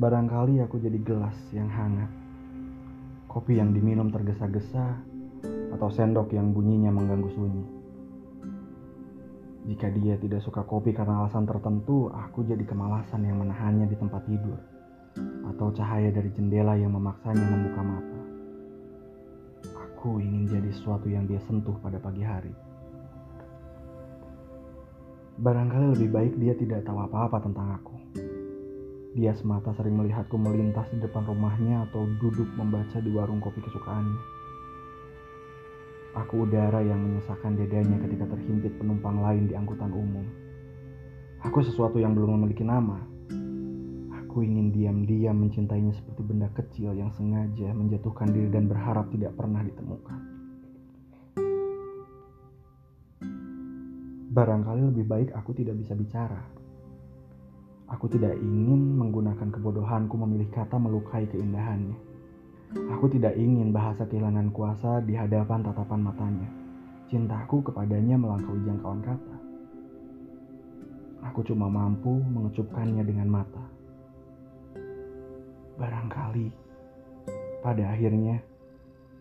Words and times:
Barangkali 0.00 0.64
aku 0.64 0.80
jadi 0.80 0.96
gelas 0.96 1.36
yang 1.52 1.68
hangat. 1.68 2.08
Kopi 3.28 3.60
yang 3.60 3.76
diminum 3.76 4.08
tergesa-gesa 4.08 4.96
atau 5.76 5.92
sendok 5.92 6.32
yang 6.32 6.56
bunyinya 6.56 6.88
mengganggu 6.88 7.28
sunyi. 7.36 7.64
Jika 9.68 9.92
dia 9.92 10.16
tidak 10.16 10.40
suka 10.40 10.64
kopi 10.64 10.96
karena 10.96 11.20
alasan 11.20 11.44
tertentu, 11.44 12.08
aku 12.16 12.48
jadi 12.48 12.64
kemalasan 12.64 13.28
yang 13.28 13.44
menahannya 13.44 13.92
di 13.92 13.96
tempat 14.00 14.24
tidur 14.24 14.56
atau 15.52 15.68
cahaya 15.68 16.08
dari 16.08 16.32
jendela 16.32 16.80
yang 16.80 16.96
memaksanya 16.96 17.44
membuka 17.44 17.82
mata. 17.84 18.20
Aku 19.84 20.16
ingin 20.16 20.48
jadi 20.48 20.72
sesuatu 20.80 21.12
yang 21.12 21.28
dia 21.28 21.44
sentuh 21.44 21.76
pada 21.76 22.00
pagi 22.00 22.24
hari. 22.24 22.56
Barangkali 25.36 25.92
lebih 25.92 26.08
baik 26.08 26.32
dia 26.40 26.56
tidak 26.56 26.88
tahu 26.88 27.04
apa-apa 27.04 27.36
tentang 27.44 27.68
aku. 27.76 27.99
Dia 29.10 29.34
semata 29.34 29.74
sering 29.74 29.98
melihatku 29.98 30.38
melintas 30.38 30.86
di 30.94 31.02
depan 31.02 31.26
rumahnya 31.26 31.90
atau 31.90 32.06
duduk 32.22 32.46
membaca 32.54 33.02
di 33.02 33.10
warung 33.10 33.42
kopi 33.42 33.58
kesukaannya. 33.58 34.22
Aku 36.14 36.46
udara 36.46 36.78
yang 36.78 37.02
menyesakkan 37.02 37.58
dadanya 37.58 37.98
ketika 38.06 38.30
terhimpit 38.30 38.70
penumpang 38.78 39.18
lain 39.18 39.50
di 39.50 39.58
angkutan 39.58 39.90
umum. 39.90 40.22
Aku 41.42 41.58
sesuatu 41.58 41.98
yang 41.98 42.14
belum 42.14 42.38
memiliki 42.38 42.62
nama. 42.62 43.02
Aku 44.22 44.46
ingin 44.46 44.70
diam-diam 44.70 45.34
mencintainya 45.42 45.90
seperti 45.90 46.22
benda 46.22 46.46
kecil 46.54 46.94
yang 46.94 47.10
sengaja 47.10 47.74
menjatuhkan 47.74 48.30
diri 48.30 48.46
dan 48.46 48.70
berharap 48.70 49.10
tidak 49.10 49.34
pernah 49.34 49.58
ditemukan. 49.66 50.18
Barangkali 54.30 54.82
lebih 54.86 55.02
baik 55.02 55.28
aku 55.34 55.50
tidak 55.50 55.82
bisa 55.82 55.98
bicara. 55.98 56.59
Aku 57.90 58.06
tidak 58.06 58.38
ingin 58.38 58.94
menggunakan 58.94 59.50
kebodohanku 59.50 60.14
memilih 60.14 60.46
kata 60.54 60.78
melukai 60.78 61.26
keindahannya. 61.26 61.98
Aku 62.94 63.10
tidak 63.10 63.34
ingin 63.34 63.74
bahasa 63.74 64.06
kehilangan 64.06 64.54
kuasa 64.54 65.02
di 65.02 65.18
hadapan 65.18 65.66
tatapan 65.66 66.06
matanya. 66.06 66.48
Cintaku 67.10 67.66
kepadanya 67.66 68.14
melampaui 68.14 68.62
jangkauan 68.62 69.02
kata. 69.02 69.36
Aku 71.26 71.42
cuma 71.42 71.66
mampu 71.66 72.22
mengecupkannya 72.30 73.02
dengan 73.02 73.26
mata. 73.26 73.64
Barangkali 75.74 76.46
pada 77.60 77.90
akhirnya 77.90 78.38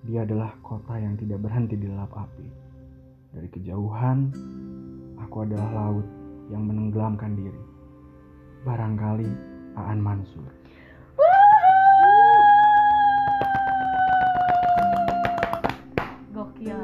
dia 0.06 0.24
adalah 0.24 0.54
kota 0.62 0.96
yang 0.96 1.18
tidak 1.18 1.42
berhenti 1.42 1.74
di 1.74 1.90
lap 1.90 2.14
api. 2.14 2.48
Dari 3.34 3.50
kejauhan, 3.50 4.30
aku 5.18 5.36
adalah 5.42 5.70
laut 5.74 6.08
yang 6.54 6.70
menenggelamkan 6.70 7.34
diri. 7.34 7.69
Barangkali 8.66 9.30
Aan 9.80 10.00
Mansur. 10.04 10.44
Gokil. 16.32 16.80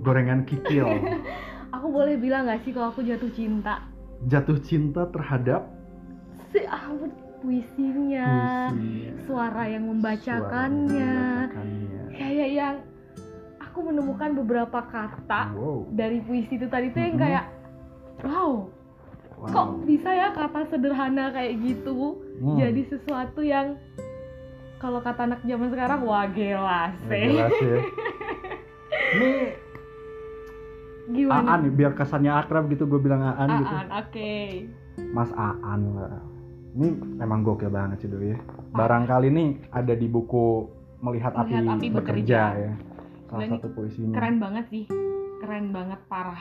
Gorengan 0.00 0.44
kikil. 0.44 0.86
Aku 1.76 1.86
boleh 1.88 2.18
bilang 2.18 2.50
gak 2.50 2.66
sih 2.66 2.74
kalau 2.74 2.90
aku 2.90 3.06
jatuh 3.06 3.30
cinta? 3.30 3.86
Jatuh 4.26 4.58
cinta 4.60 5.06
terhadap 5.08 5.70
Si 6.50 6.58
ampun 6.66 7.14
puisinya, 7.40 8.68
puisinya. 8.68 9.10
suara 9.24 9.64
yang 9.70 9.86
Suara 9.86 9.90
membacakannya, 9.94 11.14
kayak 12.10 12.48
yang 12.50 12.76
aku 13.62 13.86
menemukan 13.86 14.34
beberapa 14.34 14.82
kata 14.82 15.54
Wow. 15.54 15.86
dari 15.94 16.18
puisi 16.20 16.58
itu 16.58 16.66
tadi 16.66 16.90
tuh 16.90 17.00
yang 17.00 17.16
Mhm. 17.16 17.22
kayak 17.22 17.44
wow, 18.26 18.66
wow. 19.40 19.48
kok 19.48 19.68
bisa 19.84 20.08
ya 20.08 20.28
kata 20.30 20.68
sederhana 20.68 21.32
kayak 21.32 21.56
gitu 21.58 22.20
Hmm. 22.40 22.56
jadi 22.56 22.82
sesuatu 22.86 23.40
yang 23.40 23.76
kalau 24.76 24.96
kata 24.98 25.24
anak 25.24 25.40
zaman 25.42 25.68
sekarang 25.68 26.00
wah 26.02 26.24
gila 26.26 26.88
sih. 27.04 27.36
ya. 27.36 27.76
Ini 29.12 29.32
Gimana? 31.10 31.52
Aan 31.52 31.66
nih, 31.66 31.72
biar 31.74 31.92
kesannya 31.92 32.30
akrab 32.30 32.70
gitu 32.70 32.86
gue 32.86 32.96
bilang 32.96 33.18
Aan, 33.20 33.60
gitu. 33.60 33.74
Aan, 33.74 33.88
oke. 33.90 34.32
Mas 35.10 35.30
Aan 35.34 35.80
lah. 35.90 36.22
Ini 36.70 36.86
memang 37.18 37.42
gokil 37.42 37.66
banget 37.66 37.98
sih 37.98 38.08
doi 38.08 38.30
ya. 38.30 38.38
Barangkali 38.70 39.26
nih 39.28 39.48
ada 39.68 39.90
di 39.92 40.06
buku 40.06 40.70
Melihat, 41.02 41.34
Melihat 41.34 41.66
Api, 41.66 41.66
Api 41.66 41.86
Bekerja, 41.90 41.98
Bekerja. 41.98 42.42
ya. 42.54 42.72
Salah 43.26 43.48
satu 43.50 43.66
puisinya. 43.74 44.14
Keren 44.14 44.36
banget 44.38 44.64
sih. 44.70 44.84
Keren 45.42 45.74
banget 45.74 45.98
parah. 46.06 46.40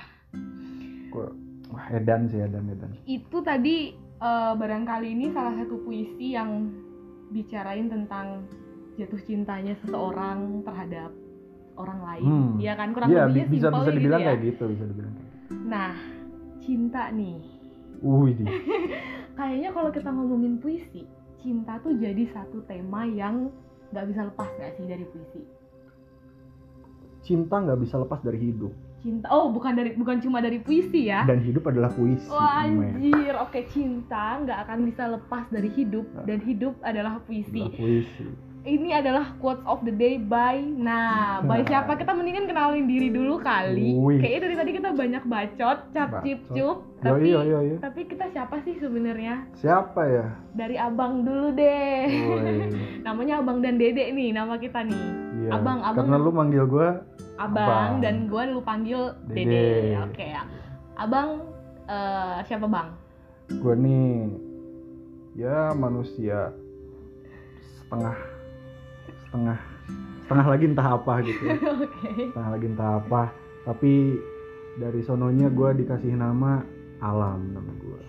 Gua- 1.09 1.33
Wah, 1.69 1.85
edan 1.93 2.25
sih, 2.27 2.39
edan, 2.39 2.65
edan. 2.67 2.91
Itu 3.05 3.41
tadi 3.41 3.93
eh, 3.95 4.53
barangkali 4.57 5.07
ini 5.09 5.29
salah 5.31 5.53
satu 5.53 5.79
puisi 5.81 6.33
yang 6.33 6.69
bicarain 7.29 7.87
tentang 7.87 8.49
jatuh 8.97 9.21
cintanya 9.23 9.77
seseorang 9.79 10.65
terhadap 10.65 11.13
orang 11.77 11.99
lain. 12.03 12.25
Hmm. 12.25 12.51
Iya 12.59 12.73
kan 12.75 12.91
kurang 12.91 13.09
Iya, 13.09 13.23
lebihnya 13.25 13.45
bi- 13.45 13.53
bisa 13.53 13.67
bisa 13.69 13.91
dibilang 13.93 14.19
gitu 14.19 14.25
ya. 14.25 14.29
kayak 14.33 14.41
gitu, 14.43 14.63
bisa 14.67 14.85
dibilang 14.85 15.13
gitu. 15.13 15.29
Nah, 15.63 15.91
cinta 16.59 17.03
nih. 17.13 17.37
Wih. 18.01 18.35
Kayaknya 19.39 19.69
kalau 19.71 19.89
kita 19.89 20.09
ngomongin 20.09 20.59
puisi, 20.59 21.07
cinta 21.39 21.79
tuh 21.79 21.95
jadi 21.95 22.27
satu 22.33 22.59
tema 22.65 23.07
yang 23.07 23.47
nggak 23.89 24.05
bisa 24.05 24.21
lepas 24.27 24.49
nggak 24.53 24.71
sih 24.75 24.85
dari 24.85 25.05
puisi. 25.07 25.41
cinta 27.21 27.61
nggak 27.61 27.79
bisa 27.79 27.95
lepas 27.95 28.19
dari 28.19 28.39
hidup 28.41 28.73
Cinta, 28.99 29.31
oh 29.31 29.47
bukan 29.47 29.79
dari 29.79 29.95
bukan 29.95 30.19
cuma 30.19 30.43
dari 30.43 30.59
puisi 30.59 31.07
ya. 31.07 31.23
dan 31.23 31.39
hidup 31.39 31.71
adalah 31.71 31.87
puisi. 31.87 32.27
Wah 32.27 32.67
anjir, 32.67 33.31
oke 33.39 33.59
cinta 33.71 34.43
nggak 34.43 34.59
akan 34.67 34.77
bisa 34.83 35.03
lepas 35.07 35.47
dari 35.47 35.71
hidup 35.71 36.03
dan 36.27 36.43
hidup 36.43 36.75
adalah 36.83 37.23
puisi. 37.23 37.63
Adalah 37.63 37.79
puisi. 37.79 38.27
Ini 38.59 38.99
adalah 38.99 39.39
quotes 39.39 39.63
of 39.63 39.79
the 39.87 39.95
day 39.95 40.19
by 40.19 40.59
Nah, 40.59 41.39
by 41.47 41.63
Nah. 41.63 41.67
siapa? 41.71 41.95
Kita 41.95 42.11
mendingan 42.11 42.43
kenalin 42.43 42.91
diri 42.91 43.07
dulu 43.07 43.39
kali. 43.39 43.95
Kayaknya 44.19 44.39
dari 44.43 44.55
tadi 44.59 44.71
kita 44.75 44.89
banyak 44.91 45.23
bacot, 45.23 45.77
cap 45.95 46.09
cip 46.27 46.43
cup. 46.51 46.83
Tapi 46.99 47.31
yo, 47.31 47.39
yo, 47.47 47.59
yo. 47.63 47.75
tapi 47.79 48.03
kita 48.03 48.27
siapa 48.35 48.59
sih 48.67 48.75
sebenarnya? 48.75 49.47
Siapa 49.55 50.03
ya? 50.11 50.35
Dari 50.51 50.75
abang 50.75 51.23
dulu 51.23 51.55
deh. 51.55 52.03
Namanya 53.07 53.39
abang 53.39 53.63
dan 53.63 53.79
dedek 53.79 54.11
nih, 54.11 54.35
nama 54.35 54.59
kita 54.59 54.83
nih. 54.83 55.28
Iya. 55.39 55.51
Abang, 55.55 55.79
abang. 55.79 55.95
Karena 56.03 56.15
lu 56.17 56.31
manggil 56.31 56.63
gue 56.67 56.89
Abang, 57.39 57.63
Abang. 57.63 57.91
dan 58.03 58.27
gue 58.27 58.41
dulu 58.51 58.61
panggil 58.61 59.01
Dede. 59.25 59.47
dede. 59.47 59.95
Oke 60.03 60.25
ya. 60.27 60.43
Abang 60.95 61.47
eh, 61.87 62.37
siapa 62.43 62.67
bang? 62.67 62.89
gue 63.49 63.73
nih 63.73 64.29
ya 65.33 65.73
manusia 65.73 66.53
setengah 67.81 68.13
setengah 69.25 69.57
setengah 70.21 70.45
lagi 70.45 70.65
entah 70.69 70.87
apa 70.93 71.13
gitu. 71.25 71.43
Oke. 71.81 72.29
setengah 72.29 72.49
lagi 72.53 72.65
entah 72.69 72.91
apa 73.01 73.21
tapi 73.65 74.21
dari 74.77 75.01
sononya 75.01 75.49
gue 75.49 75.81
dikasih 75.81 76.13
nama 76.13 76.61
alam 77.01 77.41
nama 77.49 77.71
gue 77.73 78.01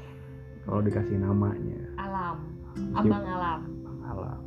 kalau 0.68 0.84
dikasih 0.84 1.16
namanya 1.16 1.80
Alam. 1.97 2.36
Abang 2.92 3.24
alam. 3.24 3.60
Bang 3.80 4.00
alam 4.04 4.41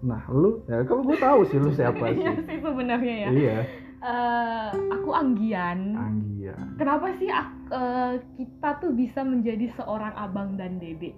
nah 0.00 0.24
lu 0.28 0.64
ya 0.64 0.80
kamu 0.80 1.00
gue 1.06 1.18
tahu 1.18 1.40
sih 1.46 1.58
lu 1.58 1.70
siapa 1.76 2.08
Iya 2.08 2.32
sih 2.34 2.44
sih 2.46 2.58
sebenarnya 2.58 3.14
ya. 3.16 3.28
iya 3.30 3.58
Eh, 4.00 4.68
aku 4.96 5.12
Anggian. 5.12 5.92
Anggia 5.92 6.56
Kenapa 6.80 7.12
sih 7.20 7.28
eh, 7.28 8.12
kita 8.40 8.80
tuh 8.80 8.96
bisa 8.96 9.20
menjadi 9.20 9.68
seorang 9.76 10.16
abang 10.16 10.56
dan 10.56 10.80
dede? 10.80 11.12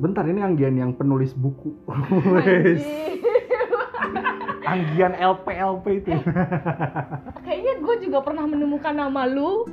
Bentar 0.00 0.24
ini 0.24 0.40
Anggian 0.40 0.80
yang 0.80 0.96
penulis 0.96 1.36
buku. 1.36 1.76
Anggian 4.62 5.12
LP 5.12 5.46
LP 5.50 5.86
itu 5.98 6.10
Kayaknya 7.42 7.74
gue 7.76 7.96
juga 8.00 8.18
pernah 8.20 8.44
menemukan 8.44 8.94
nama 8.94 9.22
lu 9.24 9.66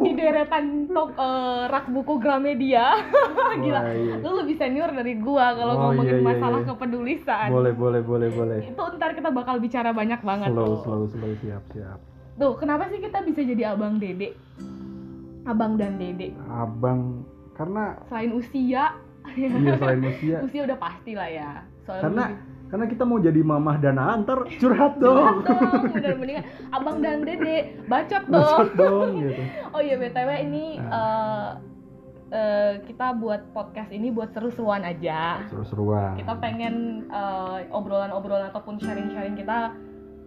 di 0.00 0.12
deretan 0.12 0.64
top 0.86 1.10
eh, 1.12 1.62
rak 1.66 1.86
buku 1.88 2.16
Gramedia. 2.16 2.94
Gila. 3.58 3.80
Wah, 3.80 3.90
iya. 3.90 4.14
Lu 4.18 4.30
lebih 4.36 4.54
senior 4.54 4.90
dari 4.90 5.14
gua 5.16 5.52
kalau 5.52 5.74
Oh, 5.74 5.82
ngomongin 5.90 6.14
iya, 6.14 6.20
iya, 6.20 6.28
masalah 6.28 6.60
iya. 6.60 6.68
kepedulisan. 6.68 7.48
boleh 7.48 7.72
boleh 7.72 8.00
boleh 8.00 8.28
boleh 8.30 8.58
Itu 8.64 8.82
ntar 8.94 9.12
kita 9.12 9.28
bakal 9.28 9.58
bicara 9.58 9.90
banyak 9.90 10.20
banget 10.20 10.48
slow 10.48 10.66
tuh. 10.68 10.78
slow 10.82 11.02
slow 11.08 11.32
siap 11.36 11.62
siap 11.68 11.98
Tuh, 12.34 12.54
kenapa 12.54 12.86
sih 12.86 12.98
kita 12.98 13.18
bisa 13.20 13.42
jadi 13.42 13.72
abang 13.72 13.98
dede? 13.98 14.38
Abang 15.44 15.74
dan 15.74 15.96
dede. 15.96 16.30
abang 16.46 17.26
karena 17.52 17.98
Selain 18.06 18.30
usia, 18.30 18.94
iya 19.28 19.48
selain 19.74 20.02
usia 20.04 20.36
usia 20.46 20.60
udah 20.62 20.78
pasti 20.78 21.12
lah 21.12 21.26
ya. 21.26 21.50
Soalnya 21.82 22.02
karena 22.04 22.24
lebih- 22.28 22.42
karena 22.68 22.84
kita 22.84 23.02
mau 23.02 23.16
jadi 23.16 23.40
mamah 23.40 23.76
dan 23.80 23.96
antar 23.96 24.44
Curhat 24.44 24.60
curhat 24.60 24.92
dong 25.00 25.40
dong, 25.40 25.88
bener 25.88 26.14
mendingan 26.20 26.44
abang 26.68 27.00
dan 27.00 27.24
dede 27.24 27.80
bacot 27.88 28.24
dong. 28.28 28.44
Bacot 28.44 28.70
dong 28.76 29.08
gitu 29.24 29.42
Oh 29.74 29.80
iya 29.80 29.96
btw 29.96 30.30
ini 30.44 30.76
eh, 30.76 31.48
eh, 32.28 32.72
kita 32.84 33.16
buat 33.16 33.40
podcast 33.56 33.88
ini 33.88 34.12
buat 34.12 34.36
seru-seruan 34.36 34.84
aja. 34.84 35.48
seru-seruan 35.48 36.20
Kita 36.20 36.36
pengen 36.38 37.08
eh, 37.08 37.58
obrolan-obrolan 37.72 38.52
ataupun 38.52 38.76
sharing-sharing 38.76 39.32
kita 39.32 39.72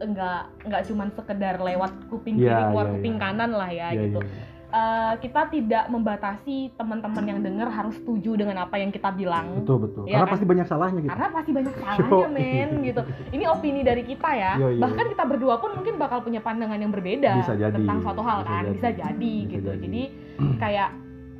enggak 0.01 0.49
enggak 0.65 0.81
cuman 0.89 1.13
sekedar 1.13 1.61
lewat 1.61 1.93
kuping 2.09 2.41
kiri 2.41 2.49
Iya, 2.49 2.73
keluar 2.73 2.85
iya, 2.89 2.93
kuping 2.97 3.15
iya. 3.15 3.21
kanan 3.21 3.51
lah 3.53 3.69
ya 3.69 3.87
Iya, 3.93 4.01
gitu. 4.09 4.19
iya. 4.25 4.43
Eh, 4.71 5.13
kita 5.19 5.41
tidak 5.47 5.83
membatasi 5.85 6.57
teman-teman 6.73 7.23
yang 7.23 7.39
dengar 7.39 7.67
harus 7.67 7.93
setuju 7.93 8.35
dengan 8.35 8.57
apa 8.61 8.75
yang 8.75 8.87
kita 8.87 9.11
bilang 9.11 9.59
betul 9.59 9.77
betul 9.79 10.03
Iya 10.03 10.15
karena 10.15 10.25
kan? 10.25 10.33
pasti 10.33 10.45
banyak 10.45 10.65
salahnya 10.65 10.99
gitu 10.99 11.11
karena 11.11 11.27
pasti 11.29 11.51
banyak 11.51 11.73
salahnya 11.81 12.27
men 12.29 12.69
gitu 12.81 13.01
ini 13.29 13.43
opini 13.45 13.81
dari 13.81 14.03
kita 14.03 14.29
ya 14.31 14.51
Yoi, 14.57 14.71
yoi. 14.71 14.79
bahkan 14.79 15.05
kita 15.07 15.23
berdua 15.25 15.55
pun 15.57 15.71
mungkin 15.73 15.95
bakal 15.95 16.19
punya 16.19 16.39
pandangan 16.39 16.77
yang 16.77 16.89
berbeda 16.89 17.31
Bisa 17.37 17.53
jadi, 17.53 17.75
tentang 17.75 17.99
suatu 17.99 18.21
hal 18.21 18.39
bisa 18.39 18.47
kan 18.47 18.63
jadi. 18.63 18.73
bisa 18.73 18.89
jadi 18.93 19.33
Bisa 19.37 19.51
gitu 19.51 19.69
jadi. 19.69 19.81
jadi 19.81 20.03
kayak 20.63 20.89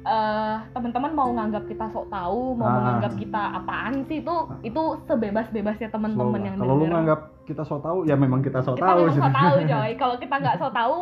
eh 0.02 0.56
teman-teman 0.74 1.12
mau 1.14 1.30
nganggap 1.30 1.64
kita 1.68 1.86
sok 1.88 2.10
tahu 2.10 2.58
mau 2.58 2.66
Ah. 2.66 2.74
menganggap 2.76 3.14
kita 3.16 3.42
apaan 3.54 4.02
sih 4.04 4.18
itu 4.20 4.36
itu 4.62 4.82
sebebas-bebasnya 5.06 5.88
teman-teman 5.88 6.42
yang 6.42 6.56
kalau 6.58 6.74
lu 6.76 6.86
nganggap 6.86 7.20
kita 7.46 7.62
so 7.62 7.78
tahu 7.78 8.04
ya 8.04 8.18
memang 8.18 8.42
kita 8.42 8.60
so 8.60 8.74
kita 8.74 8.82
tahu 8.84 9.02
sih. 9.08 9.22
sok 9.22 9.30
tahu 9.30 9.56
coy 9.72 9.92
kalau 9.96 10.16
kita 10.18 10.36
nggak 10.36 10.58
sok 10.58 10.74
tahu 10.74 10.98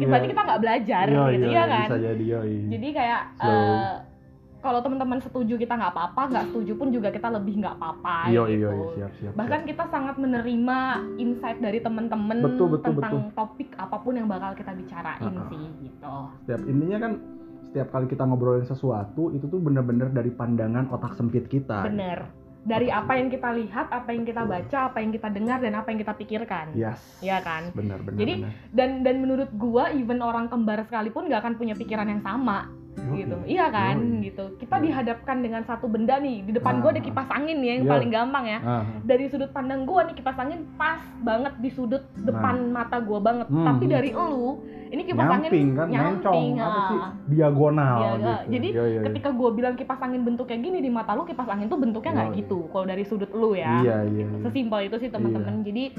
Iya. 0.00 0.08
berarti 0.08 0.28
kita 0.28 0.42
nggak 0.42 0.60
belajar 0.60 1.04
Iya, 1.06 1.22
gitu 1.30 1.46
iya, 1.46 1.52
ya 1.52 1.64
kan 1.66 1.86
bisa 1.86 1.98
jadi 2.02 2.24
yoi. 2.26 2.56
jadi 2.68 2.88
kayak 2.92 3.22
Slow. 3.34 3.50
eh, 3.50 3.94
kalau 4.60 4.80
teman-teman 4.80 5.18
setuju 5.18 5.54
kita 5.56 5.72
nggak 5.72 5.88
apa-apa 5.90 6.22
nggak 6.26 6.46
setuju 6.48 6.72
pun 6.74 6.88
juga 6.90 7.08
kita 7.08 7.28
lebih 7.30 7.54
nggak 7.58 7.74
apa-apa 7.74 8.16
Iya, 8.26 8.42
gitu 8.44 8.52
iya, 8.52 8.70
iya, 8.70 8.86
siap, 8.92 9.12
siap, 9.16 9.32
bahkan 9.32 9.60
kita 9.64 9.84
sangat 9.86 10.16
menerima 10.16 10.78
insight 11.16 11.58
dari 11.58 11.78
teman-teman 11.78 12.36
tentang 12.78 12.92
betul. 12.92 13.32
topik 13.34 13.68
apa 13.74 13.96
pun 13.96 14.12
yang 14.14 14.26
bakal 14.26 14.52
kita 14.52 14.72
bicarain 14.72 15.24
Ah, 15.30 15.38
ah. 15.38 15.48
sih 15.48 15.64
gitu 15.80 16.14
setiap 16.40 16.60
intinya 16.62 16.98
kan 17.00 17.12
setiap 17.62 17.88
kali 17.88 18.06
kita 18.06 18.22
ngobrolin 18.22 18.64
sesuatu 18.64 19.30
itu 19.30 19.46
tuh 19.46 19.56
bener-bener 19.56 20.10
dari 20.10 20.28
pandangan 20.28 20.90
otak 20.90 21.14
sempit 21.14 21.46
kita 21.46 21.86
bener 21.86 22.28
dari 22.60 22.92
apa 22.92 23.16
yang 23.16 23.32
kita 23.32 23.56
lihat 23.56 23.88
apa 23.88 24.10
yang 24.12 24.24
kita 24.28 24.44
baca 24.44 24.78
apa 24.92 24.98
yang 25.00 25.10
kita 25.16 25.28
dengar 25.32 25.58
dan 25.64 25.72
apa 25.76 25.88
yang 25.88 25.98
kita 26.00 26.12
pikirkan 26.12 26.66
yes 26.76 27.00
Iya 27.24 27.40
kan? 27.40 27.72
benar 27.72 28.00
benar 28.04 28.20
Jadi, 28.20 28.34
benar. 28.44 28.52
dan 28.72 28.90
dan 29.04 29.16
menurut 29.20 29.50
gua 29.56 29.92
even 29.92 30.20
orang 30.20 30.48
kembar 30.48 30.84
sekalipun 30.84 31.28
nggak 31.28 31.40
akan 31.40 31.54
punya 31.56 31.74
pikiran 31.76 32.08
yang 32.08 32.20
sama. 32.24 32.68
Gitu. 33.10 33.36
Iya 33.46 33.66
kan? 33.68 33.96
Yoi. 33.98 34.30
gitu. 34.30 34.44
Kita 34.60 34.76
Yoi. 34.78 34.84
dihadapkan 34.90 35.36
dengan 35.40 35.62
satu 35.64 35.86
benda 35.90 36.16
nih. 36.20 36.44
Di 36.46 36.52
depan 36.54 36.78
Ah, 36.78 36.80
gua 36.82 36.90
ada 36.94 37.02
kipas 37.02 37.28
angin 37.30 37.56
nih 37.60 37.68
yang 37.76 37.82
Iya. 37.84 37.90
paling 37.90 38.10
gampang 38.10 38.44
ya. 38.46 38.58
Ah, 38.62 38.82
dari 39.02 39.24
sudut 39.26 39.50
pandang 39.50 39.82
gua 39.84 40.06
nih 40.06 40.14
kipas 40.14 40.36
angin 40.38 40.60
pas 40.76 41.00
banget 41.20 41.52
di 41.58 41.70
sudut 41.70 42.02
depan 42.16 42.70
mata 42.70 42.96
gua 43.00 43.18
banget. 43.20 43.46
Hmm. 43.50 43.66
tapi 43.66 43.84
dari 43.90 44.10
elu 44.14 44.62
ini 44.90 45.02
kipas 45.06 45.22
nyamping 45.22 45.46
angin 45.46 45.78
kan 45.78 45.86
nyamping, 45.86 46.18
mencong 46.18 46.44
apa 46.58 46.78
ah. 46.78 46.88
sih? 46.90 47.00
Diagonal 47.30 47.98
Iya, 47.98 48.10
gitu. 48.10 48.26
ah. 48.30 48.40
Jadi, 48.50 48.68
ketika 49.06 49.28
gua 49.30 49.50
bilang 49.54 49.74
kipas 49.74 50.00
angin 50.02 50.22
bentuknya 50.22 50.58
gini 50.58 50.78
di 50.82 50.90
mata 50.90 51.14
lu 51.14 51.22
kipas 51.24 51.48
angin 51.48 51.66
tuh 51.70 51.78
bentuknya 51.78 52.12
nggak 52.14 52.30
gitu 52.42 52.66
kalau 52.70 52.86
dari 52.86 53.04
sudut 53.06 53.30
lu 53.34 53.54
ya. 53.54 53.80
Iya 53.82 53.96
iya. 54.06 54.26
Iya. 54.30 54.42
sesimpel 54.46 54.86
itu 54.86 54.96
sih 54.98 55.10
teman-teman. 55.10 55.62
Jadi 55.62 55.94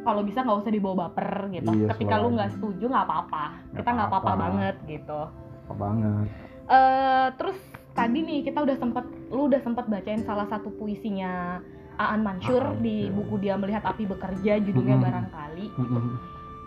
kalau 0.00 0.24
bisa 0.24 0.40
nggak 0.40 0.58
usah 0.64 0.72
dibawa 0.72 0.96
baper 1.08 1.52
gitu. 1.52 1.70
Iya, 1.76 1.86
ketika 1.94 2.14
lu 2.22 2.32
nggak 2.32 2.50
setuju 2.56 2.84
nggak 2.88 3.04
apa-apa. 3.04 3.44
Kita 3.76 3.88
nggak 3.92 4.08
apa-apa. 4.08 4.32
banget 4.38 4.76
gitu 4.88 5.20
apa 5.70 5.74
banget 5.78 6.26
eh 6.66 7.28
terus 7.38 7.58
tadi 7.94 8.18
nih 8.26 8.42
kita 8.42 8.66
udah 8.66 8.76
sempet 8.78 9.06
lu 9.30 9.46
udah 9.46 9.60
sempet 9.62 9.86
bacain 9.86 10.26
salah 10.26 10.50
satu 10.50 10.74
puisinya 10.74 11.62
Aan 12.00 12.24
Mansur 12.26 12.74
Aan, 12.74 12.82
di 12.82 13.06
iya. 13.06 13.14
buku 13.14 13.34
dia 13.38 13.54
melihat 13.54 13.86
api 13.86 14.08
bekerja 14.10 14.58
judulnya 14.66 14.98
Mm-mm. 14.98 15.06
barangkali 15.06 15.66
Mm-mm. 15.78 16.04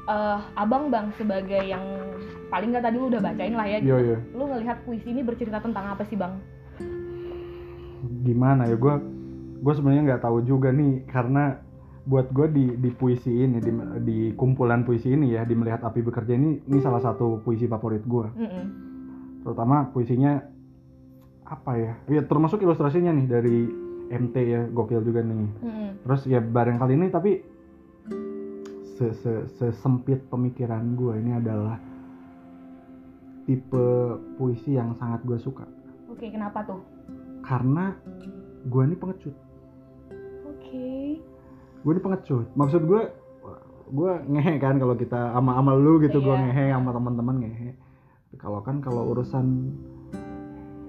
eh 0.08 0.40
abang 0.56 0.88
bang 0.88 1.12
sebagai 1.20 1.64
yang 1.68 1.84
paling 2.48 2.72
nggak 2.72 2.86
tadi 2.88 2.96
lu 2.96 3.12
udah 3.12 3.20
bacain 3.24 3.56
lah 3.60 3.68
ya 3.68 3.80
iya 3.84 3.98
iya 4.00 4.18
lu 4.32 4.44
ngelihat 4.48 4.88
puisi 4.88 5.12
ini 5.12 5.20
bercerita 5.20 5.60
tentang 5.60 5.92
apa 5.92 6.08
sih 6.08 6.16
bang 6.16 6.40
gimana 8.24 8.72
ya 8.72 8.76
gue 8.80 8.96
gue 9.64 9.74
sebenarnya 9.76 10.04
nggak 10.12 10.24
tahu 10.24 10.44
juga 10.44 10.72
nih 10.72 11.08
karena 11.08 11.60
buat 12.04 12.36
gue 12.36 12.48
di 12.52 12.66
di 12.84 12.90
puisi 12.92 13.32
ini 13.32 13.64
di, 13.64 13.72
di 14.04 14.18
kumpulan 14.36 14.84
puisi 14.84 15.16
ini 15.16 15.40
ya 15.40 15.48
di 15.48 15.56
melihat 15.56 15.88
api 15.88 16.04
bekerja 16.04 16.36
ini 16.36 16.60
ini 16.68 16.84
salah 16.84 17.00
satu 17.00 17.40
puisi 17.48 17.64
favorit 17.64 18.04
gue 18.04 18.28
Mm-mm. 18.36 18.93
Terutama 19.44 19.92
puisinya 19.92 20.42
apa 21.44 21.72
ya? 21.76 21.94
Ya 22.10 22.22
termasuk 22.24 22.60
ilustrasinya 22.60 23.12
nih 23.12 23.28
dari 23.28 23.58
MT 24.10 24.36
ya 24.40 24.62
gokil 24.68 25.04
juga 25.04 25.22
nih. 25.22 25.36
Mm-mm. 25.36 25.90
terus 26.04 26.24
ya 26.26 26.40
bareng 26.40 26.76
kali 26.76 26.96
ini 26.96 27.08
tapi 27.08 27.40
se 28.94 29.10
se 29.16 29.34
sesempit 29.58 30.22
pemikiran 30.28 30.94
gue 30.94 31.14
ini 31.18 31.32
adalah 31.34 31.80
tipe 33.44 33.86
puisi 34.38 34.76
yang 34.76 34.96
sangat 34.96 35.20
gue 35.24 35.36
suka. 35.38 35.68
Oke 36.08 36.30
kenapa 36.30 36.64
tuh? 36.64 36.80
Karena 37.44 37.92
gue 38.64 38.82
ini 38.84 38.96
pengecut. 38.96 39.36
Oke. 40.48 41.20
Gue 41.84 41.92
ini 41.92 42.02
pengecut. 42.02 42.48
Maksud 42.56 42.88
gue 42.88 43.02
gue 43.94 44.12
ngehe 44.32 44.58
kan 44.58 44.80
kalau 44.80 44.96
kita 44.96 45.36
ama 45.36 45.60
ama 45.60 45.76
lu 45.76 46.00
gitu 46.00 46.18
gue 46.18 46.32
Iya. 46.32 46.44
ngehe 46.48 46.66
sama 46.72 46.90
teman-teman 46.92 47.36
ngehe 47.44 47.70
kalau 48.38 48.60
kan 48.60 48.80
kalau 48.80 49.12
urusan 49.12 49.72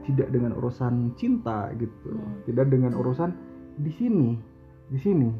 tidak 0.04 0.28
dengan 0.30 0.52
urusan 0.52 1.16
cinta 1.16 1.72
gitu 1.74 2.12
Hmm. 2.12 2.44
tidak 2.44 2.68
dengan 2.68 2.92
urusan 2.92 3.32
di 3.76 3.90
sini 3.90 4.36
di 4.86 4.98
sini. 4.98 5.30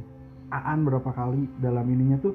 Aan 0.49 0.87
berapa 0.87 1.11
kali 1.11 1.49
dalam 1.59 1.85
ininya 1.85 2.17
tuh 2.21 2.33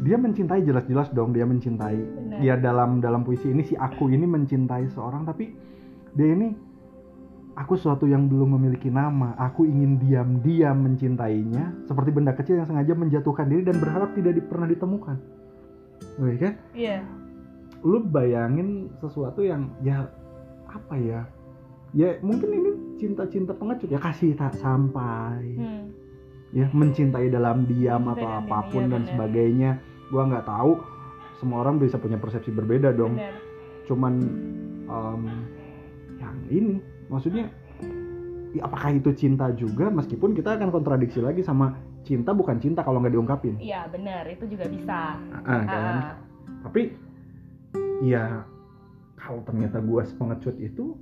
dia 0.00 0.16
mencintai 0.16 0.64
jelas-jelas 0.64 1.12
dong 1.12 1.32
dia 1.32 1.44
mencintai. 1.44 1.98
Benar. 1.98 2.38
dia 2.40 2.54
dalam 2.56 2.98
dalam 2.98 3.20
puisi 3.20 3.50
ini 3.50 3.60
si 3.62 3.74
aku 3.74 4.08
ini 4.08 4.24
mencintai 4.24 4.88
seorang 4.88 5.22
tapi 5.22 5.52
dia 6.12 6.32
ini 6.32 6.56
aku 7.52 7.76
suatu 7.76 8.08
yang 8.08 8.32
belum 8.32 8.56
memiliki 8.56 8.88
nama. 8.88 9.36
Aku 9.36 9.68
ingin 9.68 10.00
diam-diam 10.00 10.80
mencintainya 10.80 11.84
seperti 11.84 12.08
benda 12.08 12.32
kecil 12.32 12.56
yang 12.56 12.68
sengaja 12.68 12.96
menjatuhkan 12.96 13.44
diri 13.44 13.62
dan 13.62 13.76
berharap 13.76 14.16
tidak 14.16 14.40
di- 14.40 14.44
pernah 14.44 14.64
ditemukan. 14.64 15.16
Oke 16.16 16.36
kan? 16.38 16.54
Iya 16.72 17.04
lu 17.82 17.98
bayangin 18.06 18.90
sesuatu 19.02 19.42
yang 19.42 19.70
ya 19.82 20.06
apa 20.70 20.94
ya? 20.96 21.20
Ya 21.92 22.16
mungkin 22.24 22.48
ini 22.48 22.70
cinta-cinta 22.96 23.52
pengecut. 23.52 23.90
Ya 23.90 24.00
kasih 24.00 24.32
tak 24.38 24.56
sampai. 24.56 25.58
Hmm. 25.58 25.86
ya 26.52 26.68
mencintai 26.68 27.32
dalam 27.32 27.64
diam 27.64 28.12
atau 28.12 28.28
diam, 28.28 28.44
apa 28.44 28.58
pun 28.68 28.84
iya 28.84 28.92
dan 28.92 29.02
sebagainya. 29.08 29.70
Gua 30.12 30.28
nggak 30.28 30.46
tahu. 30.46 30.72
Semua 31.40 31.64
orang 31.66 31.80
bisa 31.80 31.98
punya 31.98 32.16
persepsi 32.16 32.52
berbeda 32.54 32.94
dong. 32.94 33.18
Benar. 33.18 33.50
cuman 33.82 34.14
em, 34.86 35.22
yang 36.22 36.36
ini. 36.48 36.76
Maksudnya 37.10 37.50
ya 38.54 38.62
apakah 38.68 38.94
itu 38.94 39.10
cinta 39.16 39.50
juga? 39.52 39.90
Meskipun 39.90 40.38
kita 40.38 40.54
akan 40.54 40.70
kontradiksi 40.70 41.18
lagi 41.18 41.42
sama 41.42 41.76
cinta 42.06 42.30
bukan 42.30 42.62
cinta 42.62 42.84
kalau 42.86 43.02
nggak 43.02 43.14
diungkapin. 43.16 43.58
Iya 43.58 43.88
benar, 43.90 44.28
itu 44.28 44.44
juga 44.46 44.70
bisa. 44.70 45.18
Ah, 45.18 45.42
kan? 45.42 45.66
Ah, 45.66 46.14
tapi 46.68 46.94
ya 48.02 48.42
kalau 49.16 49.40
ternyata 49.42 49.78
gua 49.78 50.02
sepengecut 50.02 50.58
itu 50.58 50.98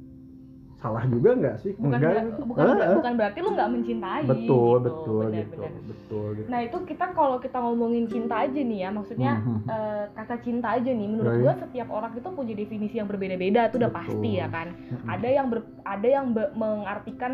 salah 0.74 1.04
juga 1.04 1.32
nggak 1.34 1.56
sih 1.58 1.72
bukan 1.74 1.92
Enggak. 1.94 2.12
ber- 2.32 2.46
bukan 2.46 2.64
Ah, 2.66 2.76
ah. 2.82 2.96
bukan 2.96 3.12
berarti 3.14 3.38
lu 3.38 3.50
nggak 3.50 3.70
mencintai. 3.70 4.22
betul 4.24 4.40
gitu. 4.40 4.76
betul 4.82 5.20
Benar, 5.22 5.36
gitu 5.38 5.60
benar. 5.60 5.82
betul 5.82 6.26
gitu 6.34 6.48
Nah 6.48 6.60
itu 6.62 6.76
kita 6.86 7.04
kalau 7.10 7.36
kita 7.36 7.58
ngomongin 7.58 8.04
cinta 8.06 8.34
aja 8.38 8.60
nih 8.62 8.78
ya, 8.80 8.90
maksudnya 8.90 9.32
Mhm. 9.38 9.58
eh, 9.66 10.04
kata 10.10 10.34
cinta 10.40 10.68
aja 10.72 10.90
nih, 10.90 11.04
menurut 11.06 11.28
Ya, 11.28 11.36
ya. 11.36 11.42
gua 11.42 11.54
setiap 11.58 11.88
orang 11.90 12.12
itu 12.14 12.28
punya 12.30 12.54
definisi 12.54 12.94
yang 12.96 13.04
berbeda-beda, 13.06 13.60
itu 13.62 13.76
udah 13.76 13.92
Betul. 13.92 14.00
pasti 14.00 14.30
ya 14.34 14.48
kan. 14.48 14.66
Mhm. 14.72 15.06
Ada 15.06 15.28
yang 15.30 15.46
ber- 15.48 15.68
ada 15.84 16.08
yang 16.10 16.26
be- 16.32 16.52
mengartikan 16.54 17.32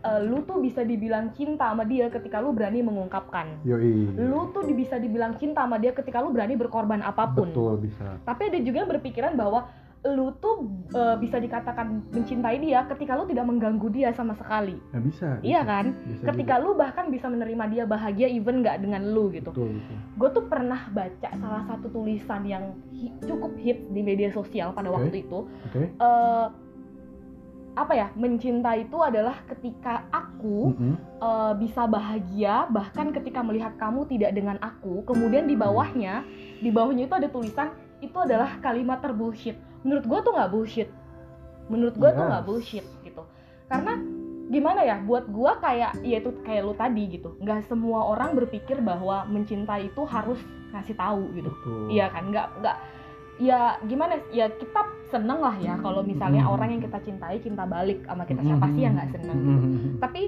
eh, 0.00 0.20
lu 0.22 0.42
tuh 0.42 0.58
bisa 0.58 0.80
dibilang 0.82 1.30
cinta 1.30 1.68
sama 1.68 1.82
dia 1.82 2.08
ketika 2.08 2.38
lu 2.38 2.50
berani 2.50 2.80
mengungkapkan. 2.80 3.60
Yoi. 3.62 4.16
Lu 4.16 4.48
tuh 4.50 4.64
bisa 4.66 4.96
dibilang 4.96 5.34
cinta 5.34 5.60
sama 5.60 5.76
dia 5.76 5.90
ketika 5.90 6.18
lu 6.18 6.30
berani 6.30 6.54
berkorban 6.54 7.00
apa 7.00 7.28
pun. 7.28 7.46
betul 7.46 7.76
bisa 7.78 8.16
tapi 8.20 8.46
ada 8.46 8.58
juga 8.58 8.76
yang 8.78 8.90
berpikiran 8.90 9.34
bahwa 9.34 9.68
lu 10.02 10.32
tuh 10.34 10.64
eh, 10.88 11.16
bisa 11.18 11.36
dikatakan 11.36 11.86
mencintai 12.08 12.56
dia 12.58 12.84
ketika 12.86 13.12
lu 13.12 13.26
tidak 13.26 13.44
mengganggu 13.44 13.84
dia 13.90 14.08
sama 14.10 14.32
sekali 14.32 14.80
ya 14.88 14.98
bisa 14.98 15.28
iya 15.42 15.60
bisa. 15.60 15.70
kan 15.70 15.84
Bisa 15.92 16.24
ketika 16.26 16.54
lu 16.56 16.72
bahkan 16.72 17.04
bisa 17.06 17.26
menerima 17.26 17.64
dia 17.68 17.84
bahagia 17.84 18.24
even 18.26 18.60
nggak 18.60 18.80
dengan 18.80 19.04
lu 19.06 19.28
gitu 19.28 19.52
juga. 19.52 19.60
betul 19.60 19.68
betul 19.76 19.98
gue 20.16 20.28
tuh 20.32 20.44
pernah 20.46 20.80
baca 20.88 21.28
salah 21.30 21.62
satu 21.66 21.86
tulisan 21.90 22.42
yang 22.44 22.64
hi- 22.90 23.12
cukup 23.22 23.52
hits 23.54 23.84
di 23.86 24.00
media 24.00 24.28
sosial 24.30 24.72
pada 24.72 24.88
Oke. 24.88 25.04
waktu 25.04 25.16
itu 25.20 25.38
oke 25.44 25.82
Eh, 25.92 26.46
apa 27.78 27.92
ya 27.94 28.08
mencinta 28.18 28.74
itu 28.74 28.98
adalah 28.98 29.38
ketika 29.46 30.02
aku 30.10 30.74
Mhm. 30.74 30.94
eh, 31.20 31.52
bisa 31.60 31.86
bahagia 31.86 32.66
bahkan 32.68 33.14
ketika 33.14 33.40
melihat 33.40 33.76
kamu 33.78 34.08
tidak 34.10 34.34
dengan 34.34 34.56
aku. 34.58 35.06
Kemudian 35.06 35.46
di 35.46 35.54
bawahnya 35.54 36.26
di 36.58 36.68
bawahnya 36.68 37.06
itu 37.06 37.14
ada 37.14 37.28
tulisan 37.30 37.68
itu 38.00 38.16
adalah 38.16 38.58
kalimat 38.58 38.98
terbullshit. 38.98 39.54
Menurut 39.84 40.04
gue 40.04 40.18
tuh 40.20 40.32
nggak 40.34 40.50
bullshit. 40.50 40.88
Menurut 41.70 41.94
gue 41.94 42.10
tuh 42.10 42.24
nggak 42.26 42.42
Yes. 42.42 42.48
bullshit 42.48 42.86
gitu. 43.06 43.22
Karena 43.70 43.92
gimana 44.50 44.82
ya 44.82 44.98
buat 44.98 45.30
gue 45.30 45.52
kayak 45.62 46.02
ya 46.02 46.16
itu 46.18 46.30
kayak 46.42 46.62
lu 46.66 46.74
tadi 46.74 47.02
gitu. 47.06 47.38
Nggak 47.38 47.70
semua 47.70 48.02
orang 48.02 48.34
berpikir 48.34 48.82
bahwa 48.82 49.22
mencintai 49.30 49.94
itu 49.94 50.02
harus 50.02 50.42
ngasih 50.74 50.98
tahu 50.98 51.22
gitu. 51.38 51.50
Betul. 51.54 51.86
Iya 51.94 52.10
kan? 52.10 52.34
Nggak 52.34 52.46
nggak 52.58 52.76
ya 53.40 53.60
gimana 53.82 54.20
ya 54.30 54.52
kita 54.52 54.80
seneng 55.06 55.40
lah 55.40 55.56
ya 55.56 55.74
kalau 55.76 56.04
misalnya 56.04 56.44
Mhm. 56.44 56.52
orang 56.52 56.68
yang 56.70 56.82
kita 56.82 56.98
cintai 57.00 57.40
cinta 57.40 57.64
balik 57.64 58.04
sama 58.04 58.22
kita 58.22 58.44
siapa 58.44 58.68
sih 58.68 58.82
yang 58.84 58.94
nggak 58.94 59.10
seneng 59.10 59.38
gitu 59.40 59.66
Mhm. 59.66 59.90
tapi 59.98 60.22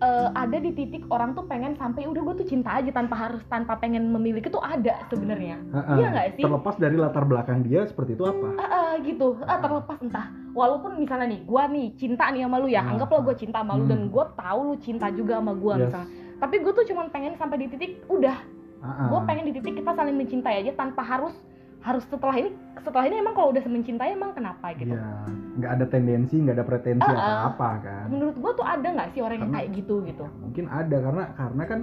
eh, 0.00 0.28
ada 0.34 0.56
di 0.56 0.72
titik 0.72 1.04
orang 1.08 1.30
tuh 1.30 1.44
pengen 1.44 1.76
sampai 1.76 2.08
udah 2.08 2.22
gue 2.22 2.34
tuh 2.34 2.48
cinta 2.48 2.72
aja 2.72 2.88
tanpa 2.88 3.12
harus 3.14 3.44
tanpa 3.46 3.76
pengen 3.76 4.08
memiliki 4.08 4.48
tuh 4.48 4.58
ada 4.58 4.96
sebenarnya. 5.06 5.60
Iya 5.68 6.06
nggak 6.08 6.28
sih? 6.32 6.42
terlepas 6.42 6.74
dari 6.74 6.96
latar 6.96 7.22
belakang 7.22 7.60
dia 7.60 7.84
seperti 7.84 8.16
itu 8.16 8.24
apa 8.24 8.48
Ah, 8.56 8.64
ah, 8.64 8.90
gitu 8.98 9.36
ah, 9.42 9.60
terlepas 9.60 10.00
entah 10.00 10.26
walaupun 10.50 10.96
misalnya 10.96 11.28
nih 11.28 11.44
gue 11.44 11.62
nih 11.70 11.86
cinta 11.94 12.32
nih 12.32 12.42
sama 12.42 12.56
lu 12.56 12.66
ya 12.66 12.80
Nah. 12.80 12.96
anggaplah 12.96 13.20
gue 13.22 13.36
cinta 13.36 13.60
sama 13.60 13.72
lu 13.74 13.84
Hmm. 13.84 13.92
dan 13.92 14.00
gue 14.08 14.24
tahu 14.34 14.60
lu 14.64 14.76
cinta 14.78 15.06
juga 15.12 15.36
sama 15.36 15.52
gue 15.54 15.68
Yes. 15.70 15.82
misalnya 15.86 16.08
tapi 16.40 16.54
gue 16.58 16.72
tuh 16.72 16.84
cuman 16.88 17.06
pengen 17.10 17.32
sampai 17.36 17.56
di 17.60 17.66
titik 17.68 17.90
udah 18.08 18.36
Ha-ha. 18.80 19.04
gue 19.06 19.20
pengen 19.22 19.44
di 19.44 19.52
titik 19.52 19.74
kita 19.76 19.92
saling 19.92 20.16
mencintai 20.16 20.64
aja 20.64 20.72
tanpa 20.74 21.04
harus 21.04 21.36
harus 21.80 22.04
setelah 22.04 22.36
ini 22.36 22.50
setelah 22.76 23.04
ini 23.04 23.16
emang 23.18 23.32
kalau 23.32 23.48
udah 23.50 23.62
mencintai 23.62 24.12
emang 24.12 24.32
kenapa 24.32 24.72
gitu 24.74 24.92
Iya, 24.92 25.08
nggak 25.56 25.70
ada 25.74 25.86
tendensi, 25.86 26.36
nggak 26.36 26.56
ada 26.56 26.66
pretensi 26.66 27.04
Ah, 27.04 27.12
ah. 27.12 27.20
apa-apa 27.48 27.70
kan. 27.80 28.04
menurut 28.08 28.36
gue 28.36 28.52
tuh 28.54 28.66
ada 28.66 28.84
nggak 28.86 29.08
sih 29.10 29.20
orang 29.20 29.36
yang 29.36 29.42
Karena- 29.46 29.56
kayak 29.58 29.70
gitu 29.74 29.94
gitu 30.04 30.24
Mungkin 30.40 30.64
ada 30.66 30.96
karena 31.00 31.24
karena 31.34 31.62
kan 31.64 31.80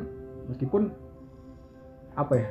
meskipun 0.47 0.81
apa 2.13 2.33
ya 2.33 2.47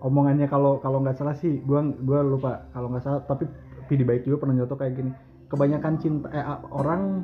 omongannya 0.00 0.46
kalau 0.46 0.76
kalau 0.78 0.98
nggak 0.98 1.14
salah 1.14 1.32
sih, 1.32 1.62
gua 1.62 1.78
gua 2.02 2.20
lupa 2.20 2.66
kalau 2.72 2.90
nggak 2.90 3.02
salah 3.02 3.20
tapi 3.22 3.46
Vidi 3.86 4.02
baik 4.02 4.24
juga 4.24 4.40
pernah 4.40 4.56
nyoto 4.56 4.74
kayak 4.74 4.94
gini. 4.94 5.12
Kebanyakan 5.46 5.94
cinta 5.96 6.26
eh, 6.28 6.42
orang 6.70 7.22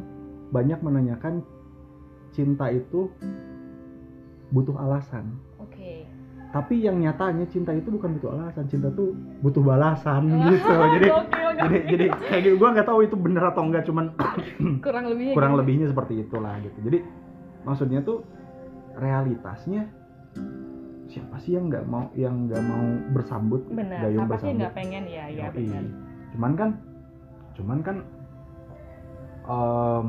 banyak 0.48 0.78
menanyakan 0.78 1.40
cinta 2.30 2.68
itu 2.68 3.08
butuh 4.48 4.76
alasan. 4.76 5.32
Tapi 6.48 6.80
yang 6.80 6.96
nyatanya 6.96 7.44
cinta 7.52 7.76
itu 7.76 7.92
bukan 7.92 8.16
butuh 8.16 8.32
alasan, 8.32 8.64
cinta 8.72 8.88
tuh 8.96 9.12
butuh 9.44 9.60
balasan 9.60 10.32
gitu. 10.48 10.72
Jadi 10.72 11.06
oke, 11.12 11.40
jadi 11.60 11.76
jadi 11.84 12.04
kayak 12.08 12.42
gitu. 12.48 12.54
Gua 12.56 12.68
nggak 12.72 12.88
tahu 12.88 13.00
itu 13.04 13.16
bener 13.20 13.42
atau 13.44 13.62
enggak 13.68 13.84
cuman 13.84 14.16
kurang 14.84 15.04
lebihnya 15.12 15.34
kurang 15.36 15.52
gitu. 15.52 15.60
lebihnya 15.60 15.86
seperti 15.92 16.14
itulah 16.24 16.56
gitu. 16.64 16.78
Jadi 16.88 16.98
maksudnya 17.68 18.00
tuh 18.00 18.24
realitasnya 18.96 19.92
siapa 21.08 21.36
sih 21.40 21.56
yang 21.56 21.68
nggak 21.68 21.84
mau 21.84 22.08
yang 22.16 22.48
nggak 22.48 22.62
mau 22.64 22.84
bersambut? 23.12 23.64
Benar 23.68 24.08
gayung 24.08 24.24
siapa 24.24 24.24
sih 24.24 24.32
bersambut 24.32 24.58
nggak 24.60 24.74
pengen? 24.74 25.04
Ya 25.04 25.24
ya 25.28 25.52
Yoi. 25.52 25.56
benar 25.68 25.84
cuman 26.28 26.52
kan 26.54 26.70
cuman 27.56 27.78
kan 27.80 27.96
em, 29.48 30.06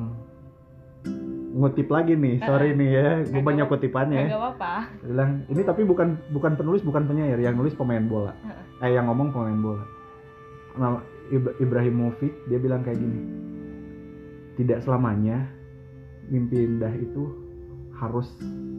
ngutip 1.60 1.92
lagi 1.92 2.16
nih 2.16 2.40
sorry 2.40 2.72
nih 2.72 2.90
ya 2.90 3.08
gue 3.28 3.44
banyak 3.44 3.68
kutipannya 3.68 4.16
ya. 4.16 4.28
Nggak 4.32 4.42
apa-apa. 4.42 4.74
Bilang 5.04 5.32
ini 5.52 5.62
tapi 5.68 5.82
bukan 5.84 6.16
bukan 6.32 6.56
penulis 6.56 6.80
bukan 6.80 7.04
penyair 7.04 7.36
yang 7.36 7.60
nulis 7.60 7.76
pemain 7.76 8.02
bola. 8.02 8.32
Eh 8.80 8.96
yang 8.96 9.12
ngomong 9.12 9.36
pemain 9.36 9.60
bola. 9.60 9.84
Ib- 11.30 11.56
Ibrahimovic 11.60 12.32
dia 12.48 12.58
bilang 12.58 12.82
kayak 12.82 12.98
gini 12.98 13.22
tidak 14.56 14.82
selamanya 14.82 15.46
mimpi 16.28 16.64
indah 16.64 16.92
itu 16.96 17.28
harus 17.96 18.28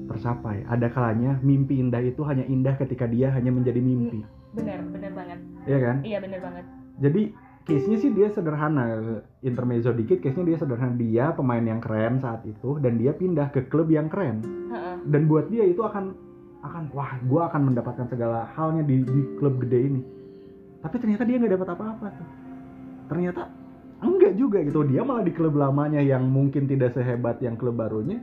tercapai. 0.08 0.64
Ada 0.66 0.88
kalanya 0.90 1.38
mimpi 1.40 1.78
indah 1.78 2.00
itu 2.00 2.24
hanya 2.24 2.42
indah 2.48 2.74
ketika 2.74 3.04
dia 3.04 3.28
hanya 3.30 3.52
menjadi 3.52 3.78
mimpi. 3.78 4.24
Benar 4.56 4.82
benar 4.88 5.12
banget. 5.14 5.38
Iya 5.68 5.78
kan? 5.78 5.96
Iya 6.02 6.18
benar 6.24 6.40
banget. 6.42 6.64
Jadi 7.00 7.22
case-nya 7.68 7.98
sih 8.00 8.10
dia 8.10 8.32
sederhana 8.32 9.20
intermezzo 9.44 9.92
dikit 9.92 10.20
case-nya 10.24 10.54
dia 10.54 10.58
sederhana. 10.58 10.94
Dia 10.96 11.24
pemain 11.36 11.62
yang 11.62 11.80
keren 11.80 12.20
saat 12.20 12.44
itu 12.48 12.80
dan 12.80 12.96
dia 12.96 13.12
pindah 13.12 13.52
ke 13.52 13.68
klub 13.68 13.88
yang 13.92 14.08
keren. 14.08 14.42
Dan 15.06 15.28
buat 15.30 15.48
dia 15.48 15.64
itu 15.64 15.80
akan 15.84 16.12
akan 16.60 16.92
wah 16.92 17.16
gue 17.24 17.40
akan 17.40 17.72
mendapatkan 17.72 18.06
segala 18.12 18.44
halnya 18.52 18.84
di 18.84 19.00
di 19.04 19.22
klub 19.40 19.60
gede 19.64 19.78
ini. 19.92 20.00
Tapi 20.80 20.96
ternyata 20.96 21.24
dia 21.28 21.36
nggak 21.40 21.52
dapat 21.60 21.68
apa-apa 21.76 22.06
tuh. 22.16 22.28
Ternyata 23.12 23.42
enggak 24.00 24.32
juga 24.36 24.58
gitu. 24.64 24.84
Dia 24.84 25.04
malah 25.04 25.24
di 25.24 25.32
klub 25.32 25.56
lamanya 25.56 26.00
yang 26.00 26.28
mungkin 26.28 26.68
tidak 26.68 26.96
sehebat 26.96 27.40
yang 27.44 27.56
klub 27.56 27.76
barunya 27.76 28.20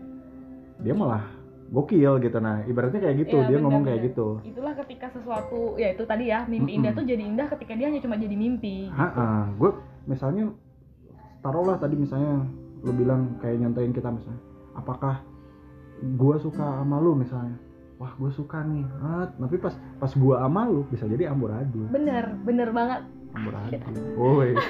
dia 0.82 0.94
malah 0.94 1.26
gokil 1.68 2.14
gitu. 2.20 2.38
Nah 2.40 2.64
ibaratnya 2.64 3.00
kayak 3.00 3.18
gitu 3.22 3.38
Iya, 3.38 3.48
dia 3.48 3.58
ngomong 3.60 3.84
kayak 3.84 4.02
benar-benar. 4.02 4.40
gitu. 4.40 4.48
Itulah 4.48 4.74
ketika 4.80 5.08
sesuatu 5.12 5.60
ya 5.76 5.88
itu 5.92 6.04
tadi 6.04 6.26
ya 6.28 6.40
mimpi 6.48 6.72
indah 6.76 6.92
Mm-mm. 6.92 7.00
tuh 7.04 7.08
jadi 7.08 7.24
indah 7.24 7.48
ketika 7.52 7.74
dia 7.76 7.88
hanya 7.88 8.00
cuma 8.00 8.16
jadi 8.16 8.36
mimpi 8.36 8.88
gitu. 8.88 9.24
gue 9.60 9.72
misalnya 10.06 10.44
taruhlah 11.40 11.78
tadi 11.78 11.96
misalnya 11.96 12.48
lu 12.80 12.92
bilang 12.94 13.36
kayak 13.38 13.60
nyantain 13.60 13.92
kita 13.92 14.08
misalnya 14.08 14.40
apakah 14.74 15.20
gue 15.98 16.36
suka 16.40 16.62
sama 16.78 17.02
lu? 17.02 17.18
misalnya. 17.18 17.58
Wah 17.98 18.14
gue 18.14 18.30
suka 18.30 18.62
nih. 18.62 18.86
Ah, 19.02 19.26
tapi 19.34 19.58
pas 19.58 19.74
pas 19.98 20.12
gue 20.14 20.36
sama 20.38 20.62
lu 20.70 20.86
bisa 20.88 21.10
jadi 21.10 21.34
amburadul. 21.34 21.90
Bener 21.90 22.38
bener 22.46 22.70
banget. 22.70 23.02
Amburadul. 23.34 23.98
Woi. 24.16 24.54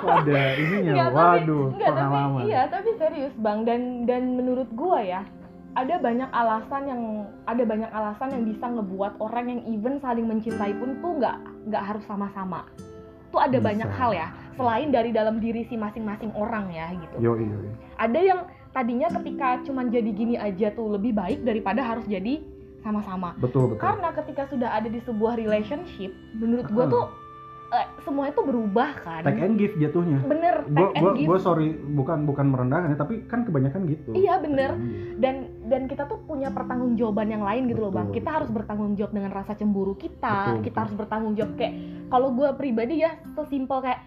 Ada 0.00 0.56
ininya? 0.56 0.92
Nggak, 0.96 1.10
waduh 1.12 1.66
tapi 1.72 1.84
pengalaman. 1.84 2.40
iya 2.44 2.60
tapi 2.68 2.90
serius 2.96 3.34
bang. 3.36 3.64
Dan 3.64 3.80
dan 4.08 4.22
menurut 4.32 4.68
gua 4.72 5.00
ya 5.00 5.20
ada 5.78 6.02
banyak 6.02 6.30
alasan 6.34 6.82
yang 6.90 7.02
ada 7.46 7.62
banyak 7.62 7.90
alasan 7.94 8.28
yang 8.34 8.42
bisa 8.42 8.66
ngebuat 8.66 9.22
orang 9.22 9.46
yang 9.54 9.60
even 9.70 10.02
saling 10.02 10.26
mencintai 10.26 10.74
pun 10.74 10.98
tuh 10.98 11.12
nggak 11.22 11.36
nggak 11.70 11.82
harus 11.82 12.04
sama-sama. 12.10 12.66
Tuh 13.30 13.38
ada 13.38 13.62
Bisa. 13.62 13.66
banyak 13.70 13.90
hal 13.94 14.10
ya 14.10 14.28
selain 14.58 14.90
dari 14.90 15.14
dalam 15.14 15.38
diri 15.38 15.62
si 15.70 15.78
masing-masing 15.78 16.34
orang 16.34 16.66
ya 16.74 16.90
gitu. 16.90 17.16
Yo 17.22 17.38
yo 17.38 17.58
ada 17.94 18.18
yang 18.18 18.40
tadinya 18.74 19.06
ketika 19.22 19.62
cuman 19.62 19.94
jadi 19.94 20.10
gini 20.10 20.34
aja 20.34 20.74
tuh 20.74 20.90
lebih 20.98 21.14
baik 21.14 21.46
daripada 21.46 21.78
harus 21.86 22.02
jadi 22.10 22.42
sama-sama. 22.82 23.38
Betul 23.38 23.70
betul. 23.70 23.86
Karena 23.86 24.10
ketika 24.10 24.50
sudah 24.50 24.74
ada 24.74 24.88
di 24.90 24.98
sebuah 25.06 25.38
relationship 25.38 26.10
menurut 26.34 26.66
gua 26.74 26.90
Hmm. 26.90 26.94
tuh 26.98 27.04
eh, 27.70 27.86
semuanya 28.02 28.32
tuh 28.34 28.46
berubah 28.46 28.90
kan? 28.98 29.22
Take 29.22 29.40
and 29.40 29.54
give 29.54 29.74
jatuhnya. 29.76 30.18
Bener 30.22 30.66
take 30.66 30.94
and 30.94 31.02
gue 31.02 31.12
give. 31.18 31.28
gue 31.30 31.38
sorry 31.38 31.68
bukan 31.74 32.26
bukan 32.26 32.46
merendahkan 32.50 32.94
ya 32.94 32.98
tapi 32.98 33.22
kan 33.24 33.46
kebanyakan 33.46 33.86
gitu. 33.86 34.10
Iya 34.12 34.38
bener. 34.38 34.74
And 34.74 34.82
give. 34.82 35.18
dan 35.22 35.34
dan 35.66 35.82
kita 35.86 36.06
tuh 36.06 36.18
punya 36.24 36.50
pertanggungjawaban 36.50 37.30
yang 37.30 37.42
lain 37.42 37.70
gitu 37.70 37.86
loh 37.86 37.92
bang. 37.94 38.10
Betul, 38.10 38.16
kita 38.22 38.30
harus 38.30 38.50
bertanggung 38.50 38.92
jawab 38.94 39.12
dengan 39.14 39.30
rasa 39.30 39.52
cemburu 39.54 39.94
kita. 39.94 40.34
Betul, 40.50 40.56
kita 40.60 40.68
betul. 40.68 40.80
harus 40.82 40.94
bertanggung 40.98 41.34
jawab 41.34 41.52
kayak 41.54 41.74
kalau 42.08 42.28
gue 42.30 42.48
pribadi 42.54 42.94
ya 43.00 43.10
sesimpel 43.34 43.78
kayak 43.80 44.00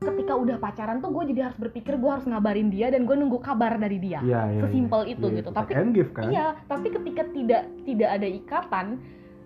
ketika 0.00 0.32
udah 0.32 0.56
pacaran 0.56 1.04
tuh 1.04 1.12
gue 1.12 1.28
jadi 1.28 1.52
harus 1.52 1.58
berpikir 1.60 2.00
gue 2.00 2.08
harus 2.08 2.24
ngabarin 2.24 2.72
dia 2.72 2.88
dan 2.88 3.04
gue 3.04 3.12
nunggu 3.12 3.36
kabar 3.36 3.76
dari 3.76 4.00
dia. 4.00 4.24
Iya, 4.24 4.48
iya, 4.48 4.60
Sesimpel 4.64 5.04
iya. 5.04 5.12
itu 5.12 5.26
Iya, 5.28 5.36
gitu. 5.44 5.48
take 5.52 5.60
Tapi- 5.60 5.74
and 5.76 5.90
give 5.92 6.10
kan? 6.16 6.24
iya 6.32 6.46
tapi 6.64 6.88
ketika 6.88 7.22
tidak 7.36 7.62
tidak 7.84 8.08
ada 8.08 8.24
ikatan 8.24 8.86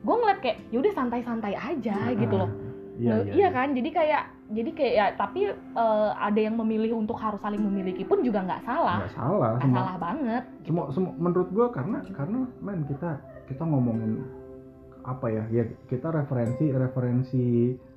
gue 0.04 0.14
ngeliat 0.14 0.38
kayak 0.38 0.58
yaudah 0.70 0.92
santai-santai 0.94 1.58
aja 1.58 1.96
gitu 2.14 2.34
loh 2.38 2.46
iya, 2.98 3.12
Nah, 3.20 3.34
iya 3.34 3.48
kan? 3.50 3.68
Jadi 3.74 3.90
kayak 3.90 4.22
jadi 4.52 4.70
kayak 4.76 4.94
ya 4.94 5.06
tapi 5.16 5.40
eh, 5.56 6.10
ada 6.14 6.40
yang 6.40 6.54
memilih 6.60 7.00
untuk 7.00 7.16
harus 7.16 7.40
saling 7.40 7.62
memiliki 7.62 8.04
pun 8.04 8.20
juga 8.20 8.44
nggak 8.44 8.62
salah. 8.62 9.02
Nggak 9.04 9.14
salah 9.16 9.52
semua 9.58 9.78
salah 9.80 9.96
banget. 9.96 10.42
semua, 10.66 10.84
semua 10.92 11.12
menurut 11.16 11.48
gua 11.50 11.66
karena 11.72 11.98
karena 12.12 12.40
men 12.60 12.84
kita 12.84 13.18
kita 13.48 13.62
ngomongin 13.64 14.22
apa 15.04 15.26
ya? 15.32 15.44
Ya 15.48 15.64
kita 15.88 16.12
referensi 16.12 16.64
referensi 16.70 17.46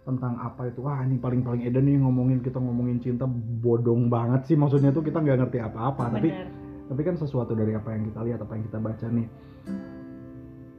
tentang 0.07 0.39
apa 0.39 0.71
itu. 0.71 0.79
Wah 0.79 1.03
ini 1.03 1.19
paling 1.19 1.43
paling 1.43 1.67
edan 1.67 1.83
nih 1.83 1.99
ngomongin 1.99 2.39
kita 2.39 2.57
ngomongin 2.57 3.03
cinta 3.03 3.27
bodong 3.59 4.07
banget 4.07 4.47
sih. 4.47 4.55
Maksudnya 4.55 4.95
tuh 4.95 5.03
kita 5.03 5.19
nggak 5.19 5.45
ngerti 5.45 5.59
apa-apa. 5.59 6.15
Tapi 6.15 6.31
bener. 6.31 6.47
tapi 6.87 7.01
kan 7.03 7.15
sesuatu 7.19 7.51
dari 7.51 7.75
apa 7.75 7.91
yang 7.91 8.07
kita 8.07 8.19
lihat 8.23 8.39
apa 8.39 8.55
yang 8.55 8.63
kita 8.71 8.79
baca 8.79 9.07
nih. 9.11 9.27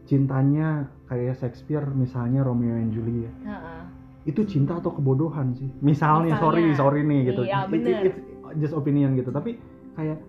Cintanya 0.09 0.89
kayak 1.05 1.37
Shakespeare 1.37 1.85
misalnya 1.93 2.41
Romeo 2.41 2.73
and 2.73 2.97
Juliet. 2.97 3.37
Heeh. 3.45 3.98
Itu 4.29 4.45
cinta 4.45 4.77
atau 4.77 4.93
kebodohan 4.93 5.57
sih 5.57 5.65
misalnya, 5.81 6.37
Misalnya. 6.37 6.37
sorry 6.37 6.63
sorry 6.77 7.01
nih 7.03 7.33
gitu 7.33 7.43
Iya, 7.43 7.65
It- 7.65 7.71
bener. 7.73 8.01
it's 8.05 8.19
just 8.61 8.75
opinion 8.77 9.17
gitu 9.17 9.33
tapi 9.33 9.57
kayak 9.97 10.21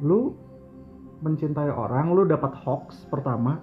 lu 0.00 0.32
mencintai 1.18 1.68
orang 1.68 2.12
lu 2.12 2.24
dapat 2.24 2.56
hoax 2.56 3.04
pertama 3.06 3.60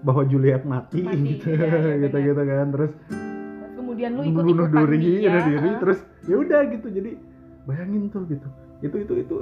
bahwa 0.00 0.22
Juliet 0.22 0.62
mati, 0.62 1.02
Mati, 1.02 1.18
gitu 1.34 1.50
iya, 1.50 1.66
iya, 1.66 1.94
gitu 2.06 2.14
bener. 2.14 2.26
gitu 2.30 2.42
kan 2.44 2.66
terus 2.70 2.92
kemudian 3.74 4.10
lu 4.14 4.22
ikut 4.22 4.42
bunuh 4.44 4.66
ikutan 4.66 4.82
diri 4.86 4.96
dia 5.18 5.30
diri 5.42 5.56
heeh. 5.58 5.78
terus 5.82 5.98
ya 6.24 6.36
udah 6.38 6.60
gitu 6.70 6.86
jadi 6.88 7.10
bayangin 7.64 8.02
tuh 8.08 8.22
gitu 8.30 8.48
itu 8.78 8.96
itu 9.02 9.12
itu 9.18 9.34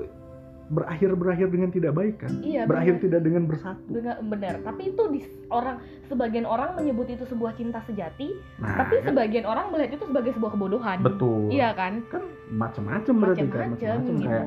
berakhir 0.66 1.14
berakhir 1.14 1.48
dengan 1.48 1.70
tidak 1.70 1.94
baik 1.94 2.18
kan? 2.18 2.32
Iya 2.42 2.66
berakhir 2.66 2.98
bener. 2.98 3.04
tidak 3.06 3.20
dengan 3.22 3.42
bersatu. 3.46 3.86
Dengan- 3.86 4.18
bener 4.26 4.54
tapi 4.60 4.82
itu 4.90 5.02
di 5.08 5.20
orang 5.48 5.76
sebagian 6.04 6.42
orang 6.42 6.74
menyebut 6.74 7.06
itu 7.06 7.22
sebuah 7.22 7.54
cinta 7.54 7.78
sejati 7.86 8.34
nah 8.58 8.82
tapi 8.82 8.98
kan, 8.98 9.14
sebagian 9.14 9.46
orang 9.46 9.70
melihat 9.70 9.94
itu 9.94 10.04
sebagai 10.06 10.34
sebuah 10.34 10.50
kebodohan. 10.52 10.98
Betul. 11.02 11.54
Iya 11.54 11.70
kan? 11.72 12.02
Kan 12.10 12.22
macam-macam 12.50 13.14
berarti 13.14 13.46
kan 13.46 13.66
macam-macam 13.70 14.14
gitu. 14.18 14.26
Kayak 14.26 14.46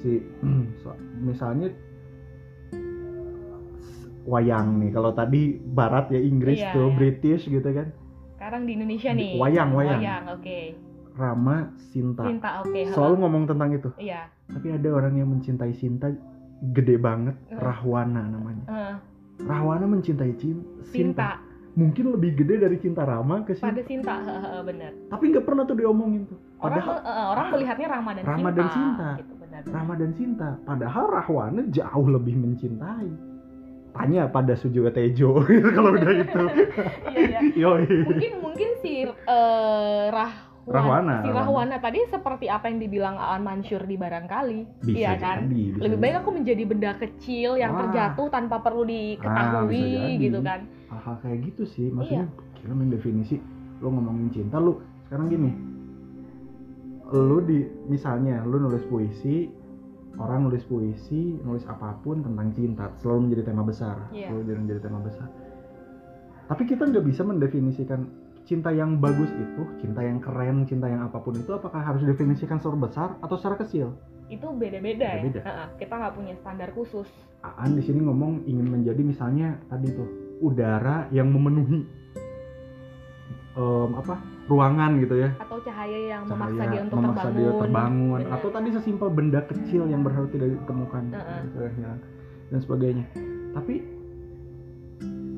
si 0.00 0.10
so- 0.80 1.00
misalnya 1.20 1.68
wayang 4.24 4.80
nih. 4.80 4.90
Kalau 4.92 5.12
tadi 5.12 5.60
barat 5.60 6.08
ya 6.08 6.20
Inggris 6.20 6.60
Iya, 6.60 6.72
tuh 6.72 6.88
iya. 6.88 6.96
British 6.96 7.44
gitu 7.48 7.68
kan. 7.68 7.88
Sekarang 8.36 8.64
di 8.64 8.72
Indonesia 8.76 9.12
nih. 9.12 9.36
Wayang, 9.36 9.76
wayang. 9.76 10.24
oke 10.32 10.89
Rama 11.20 11.56
Sinta 11.92 12.24
cinta 12.24 12.48
oke 12.58 12.72
heeh. 12.72 12.90
selalu 12.90 13.14
ngomong 13.20 13.44
tentang 13.44 13.70
itu 13.70 13.90
iya 13.96 14.32
tapi 14.48 14.72
ada 14.72 14.88
orang 14.90 15.14
yang 15.14 15.28
mencintai 15.28 15.72
Sinta 15.72 16.08
gede 16.66 16.96
banget 16.96 17.36
Eh. 17.46 17.56
Rahwana 17.56 18.24
namanya 18.24 18.64
heeh. 18.66 18.94
Rahwana 19.40 19.84
mencintai 19.84 20.32
Cin- 20.34 20.64
Sinta 20.82 21.36
cinta 21.36 21.48
mungkin 21.70 22.10
lebih 22.10 22.34
gede 22.34 22.60
dari 22.60 22.76
cinta 22.76 23.04
Rama 23.04 23.44
ke 23.44 23.54
pada 23.54 23.78
Sinta 23.78 23.84
cinta 23.84 24.14
heeh, 24.18 24.60
bener 24.64 24.92
tapi 25.06 25.24
nggak 25.28 25.44
pernah 25.44 25.62
tuh 25.62 25.76
diomongin 25.76 26.24
tuh 26.24 26.40
orang 26.58 26.80
padahal 26.80 26.96
eh, 26.98 27.26
orang 27.28 27.46
melihatnya 27.52 27.86
Rama 27.88 28.10
dan 28.10 28.22
Rama 28.24 28.36
Sinta 28.42 28.56
dan 28.56 28.68
Sinta. 28.70 29.08
gitu 29.16 29.32
benar 29.34 29.60
benar 29.60 29.60
benar. 29.60 29.76
Rahma 29.76 29.94
dan 29.94 30.10
Cinta. 30.14 30.48
Padahal 30.62 31.04
Rahwana 31.10 31.62
jauh 31.68 32.06
lebih 32.06 32.34
mencintai. 32.34 33.08
Tanya 33.90 34.30
pada 34.30 34.54
Sujo 34.54 34.86
Tejo 34.88 35.42
kalau 35.76 35.90
udah 35.92 36.12
itu. 36.16 36.42
iya 37.18 37.38
iya 37.50 37.68
mungkin 38.06 38.32
mungkin 38.40 38.68
si 38.78 39.04
eh, 39.04 40.06
Rahwana, 40.62 40.76
Rahwana, 40.76 41.14
si 41.16 41.26
Rahwana. 41.26 41.40
Rahwana 41.40 41.76
tadi 41.78 41.98
seperti 42.06 42.46
apa 42.46 42.66
yang 42.66 42.78
dibilang 42.78 43.16
Aan 43.16 43.40
Mansur 43.40 43.80
di 43.82 43.96
barangkali 43.96 44.60
Bisa 44.82 44.92
iya 44.94 45.12
kan 45.14 45.44
jadi, 45.44 45.56
bisa 45.72 45.80
lebih 45.80 45.96
jadi. 45.96 46.04
baik 46.04 46.14
aku 46.16 46.30
menjadi 46.32 46.62
benda 46.64 46.92
kecil 46.96 47.50
yang 47.54 47.72
Wah. 47.72 47.80
terjatuh 47.82 48.26
tanpa 48.28 48.56
perlu 48.58 48.82
Ah, 48.82 48.88
diketahui 48.88 49.80
jadi. 49.80 50.20
gitu 50.20 50.38
kan 50.40 50.60
hal-hal 50.86 51.16
kayak 51.18 51.38
gitu 51.44 51.62
sih 51.66 51.88
maksudnya 51.88 52.26
Iya. 52.26 52.58
kira 52.58 52.72
main 52.72 52.88
definisi 52.88 53.40
lo 53.78 53.88
ngomongin 53.88 54.28
cinta 54.30 54.56
lu 54.56 54.76
sekarang 55.06 55.26
gini 55.28 55.50
lu 57.10 57.40
di 57.40 57.58
misalnya 57.86 58.44
lu 58.44 58.60
nulis 58.60 58.84
puisi 58.84 59.48
orang 60.14 60.44
nulis 60.44 60.62
puisi 60.62 61.40
nulis 61.40 61.64
apa 61.64 61.96
pun 61.98 62.20
tentang 62.20 62.52
cinta 62.52 62.92
selalu 62.96 63.26
menjadi 63.26 63.42
tema 63.48 63.64
besar 63.64 63.96
Iya. 64.10 64.28
selalu 64.28 64.42
jadi 64.44 64.58
menjadi 64.60 64.80
tema 64.82 65.00
besar 65.00 65.28
tapi 66.46 66.62
kita 66.64 66.82
nggak 66.84 67.02
bisa 67.02 67.22
mendefinisikan 67.22 68.06
cinta 68.44 68.72
yang 68.74 68.98
bagus 68.98 69.30
itu 69.30 69.62
cinta 69.78 70.00
yang 70.02 70.18
keren 70.18 70.66
cinta 70.66 70.88
yang 70.88 71.06
apa 71.06 71.20
pun 71.22 71.36
itu 71.36 71.50
apakah 71.52 71.80
harus 71.80 72.02
didefinisikan 72.02 72.58
secara 72.58 72.78
besar 72.78 73.08
atau 73.20 73.36
secara 73.36 73.60
kecil? 73.60 73.94
Itu 74.30 74.54
beda-beda 74.54 75.08
ya. 75.18 75.22
Heeh, 75.26 75.66
kita 75.82 75.94
nggak 75.98 76.14
punya 76.14 76.34
standar 76.38 76.70
khusus. 76.74 77.06
Aan 77.42 77.74
di 77.74 77.82
sini 77.82 78.02
ngomong 78.02 78.46
ingin 78.46 78.66
menjadi 78.66 79.02
misalnya 79.02 79.58
tadi 79.66 79.90
tuh 79.90 80.08
udara 80.40 81.10
yang 81.10 81.34
memenuhi 81.34 81.82
em, 83.58 83.90
apa 83.98 84.14
ruangan 84.46 85.02
gitu 85.02 85.14
ya. 85.18 85.30
Atau 85.38 85.58
cahaya 85.66 85.98
yang 86.14 86.22
memaksa 86.26 86.62
cahaya 86.62 86.70
dia 86.70 86.80
untuk 86.86 86.98
memaksa 86.98 87.22
terbangun 87.26 87.38
dia 87.38 87.50
terbangun. 87.58 88.20
Benar. 88.22 88.34
atau 88.38 88.48
tadi 88.50 88.68
sesimpel 88.70 89.08
benda 89.10 89.40
kecil 89.46 89.82
yang 89.90 90.02
berharap 90.06 90.30
tidak 90.30 90.48
ditemukan. 90.58 91.02
Gitu 91.50 91.58
ya, 91.82 91.92
dan 92.50 92.58
sebagainya. 92.62 93.06
Tapi 93.50 93.74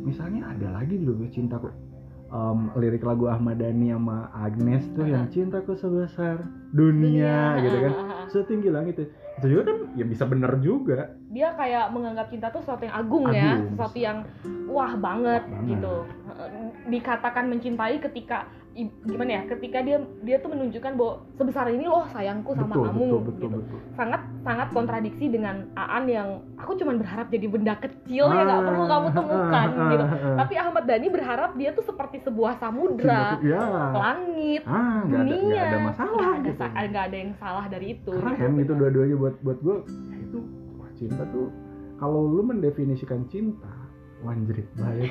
misalnya 0.05 0.53
ada 0.53 0.69
lagi 0.81 0.97
dulu 1.01 1.25
cintaku 1.33 1.92
em, 2.33 2.59
lirik 2.75 3.05
lagu 3.05 3.29
Ahmad 3.29 3.61
Dhani 3.61 3.93
sama 3.93 4.33
Agnes 4.33 4.89
tuh 4.97 5.05
yang 5.05 5.29
cintaku 5.29 5.77
sebesar 5.77 6.41
dunia, 6.73 7.61
gitu 7.61 7.77
kan. 7.79 7.93
Setinggi 8.33 8.73
langit 8.73 8.97
itu 8.97 9.05
itu 9.33 9.47
juga 9.49 9.73
kan 9.73 9.79
ya 9.97 10.05
bisa 10.05 10.25
bener 10.29 10.53
juga. 10.61 11.17
Dia 11.33 11.57
kayak 11.57 11.89
menganggap 11.97 12.29
cinta 12.29 12.53
tuh 12.53 12.61
sesuatu 12.61 12.85
yang 12.85 12.97
agung, 12.97 13.25
ya 13.33 13.57
Agung. 13.57 13.73
sesuatu 13.73 13.99
yang 13.99 14.19
wah 14.69 14.93
banget, 14.97 15.43
Wah 15.49 15.53
banget. 15.57 15.69
gitu. 15.73 15.95
Dikatakan 16.93 17.45
mencintai 17.49 17.97
ketika 18.01 18.49
gimana 19.05 19.31
ya 19.37 19.43
ketika 19.53 19.85
dia 19.85 20.01
dia 20.25 20.41
tuh 20.41 20.49
menunjukkan 20.53 20.97
bahwa 20.97 21.21
sebesar 21.37 21.69
ini 21.69 21.85
loh 21.85 22.09
sayangku 22.09 22.57
sama 22.57 22.73
betul, 22.73 22.85
kamu 22.89 23.05
betul 23.05 23.21
betul 23.21 23.37
gitu. 23.37 23.57
betul. 23.61 23.79
Sangat 23.93 24.21
sangat 24.43 24.69
kontradiksi 24.71 25.27
dengan 25.27 25.71
Aan 25.73 26.05
yang 26.05 26.29
aku 26.57 26.75
cuma 26.75 26.93
berharap 26.93 27.27
jadi 27.29 27.47
benda 27.47 27.75
kecil 27.77 28.27
yang 28.27 28.43
nggak 28.43 28.63
perlu 28.65 28.85
kamu 28.85 29.09
temukan 29.13 29.69
Ah, 29.71 29.89
gitu. 29.89 30.05
ah, 30.05 30.13
ah. 30.13 30.37
tapi 30.37 30.55
Ahmad 30.57 30.85
Dhani 30.85 31.09
berharap 31.09 31.51
dia 31.55 31.71
tuh 31.71 31.83
seperti 31.83 32.17
sebuah 32.21 32.59
samudra 32.59 33.39
ya. 33.41 33.63
langit 33.93 34.63
ah 34.65 35.03
nggak 35.03 35.15
ada 35.17 35.31
dunia 35.31 35.47
nggak 35.49 35.63
ada 35.65 35.79
masalah 35.81 36.11
nggak 36.13 36.35
ada, 36.35 36.51
gitu. 36.69 36.89
nggak 36.89 37.05
ada 37.05 37.17
yang 37.17 37.33
salah 37.35 37.65
dari 37.67 37.87
itu 37.93 38.13
keren 38.13 38.53
gitu 38.57 38.73
dua-duanya 38.75 39.17
buat 39.17 39.35
buat 39.41 39.59
gue 39.61 39.77
ya 40.11 40.17
itu 40.21 40.39
wah 40.77 40.91
cinta 40.93 41.23
tuh 41.29 41.47
kalau 41.97 42.21
lu 42.25 42.43
mendefinisikan 42.43 43.23
cinta 43.27 43.71
wanjrit 44.21 44.67
baik. 44.75 45.11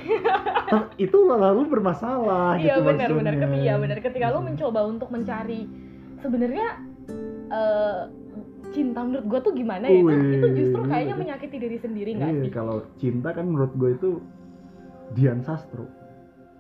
Itu 0.98 1.28
lalu 1.28 1.68
bermasalah 1.68 2.56
iya 2.56 2.80
gitu 2.80 2.88
benar 2.88 3.12
maksudnya. 3.12 3.32
ketika 3.34 3.48
iya 3.58 3.76
benar. 3.76 3.98
Ketika 4.00 4.26
lu 4.30 4.40
Hmm. 4.40 4.48
mencoba 4.48 4.80
untuk 4.88 5.08
mencari 5.08 5.68
sebenarnya 6.18 6.68
eh, 7.50 8.02
cinta 8.72 9.00
menurut 9.02 9.26
gue 9.26 9.40
tuh 9.42 9.54
gimana 9.54 9.84
ya? 9.84 9.94
Itu, 9.94 10.08
Wih. 10.08 10.34
itu 10.34 10.48
justru 10.56 10.82
kayaknya 10.86 11.16
menyakiti 11.16 11.58
diri 11.58 11.78
sendiri 11.78 12.10
nggak 12.14 12.30
Iya, 12.30 12.42
sih? 12.42 12.50
kalau 12.50 12.78
cinta 12.96 13.30
kan 13.30 13.46
menurut 13.46 13.72
gue 13.74 13.90
itu 13.92 14.10
Dian 15.12 15.40
Sastro. 15.42 15.86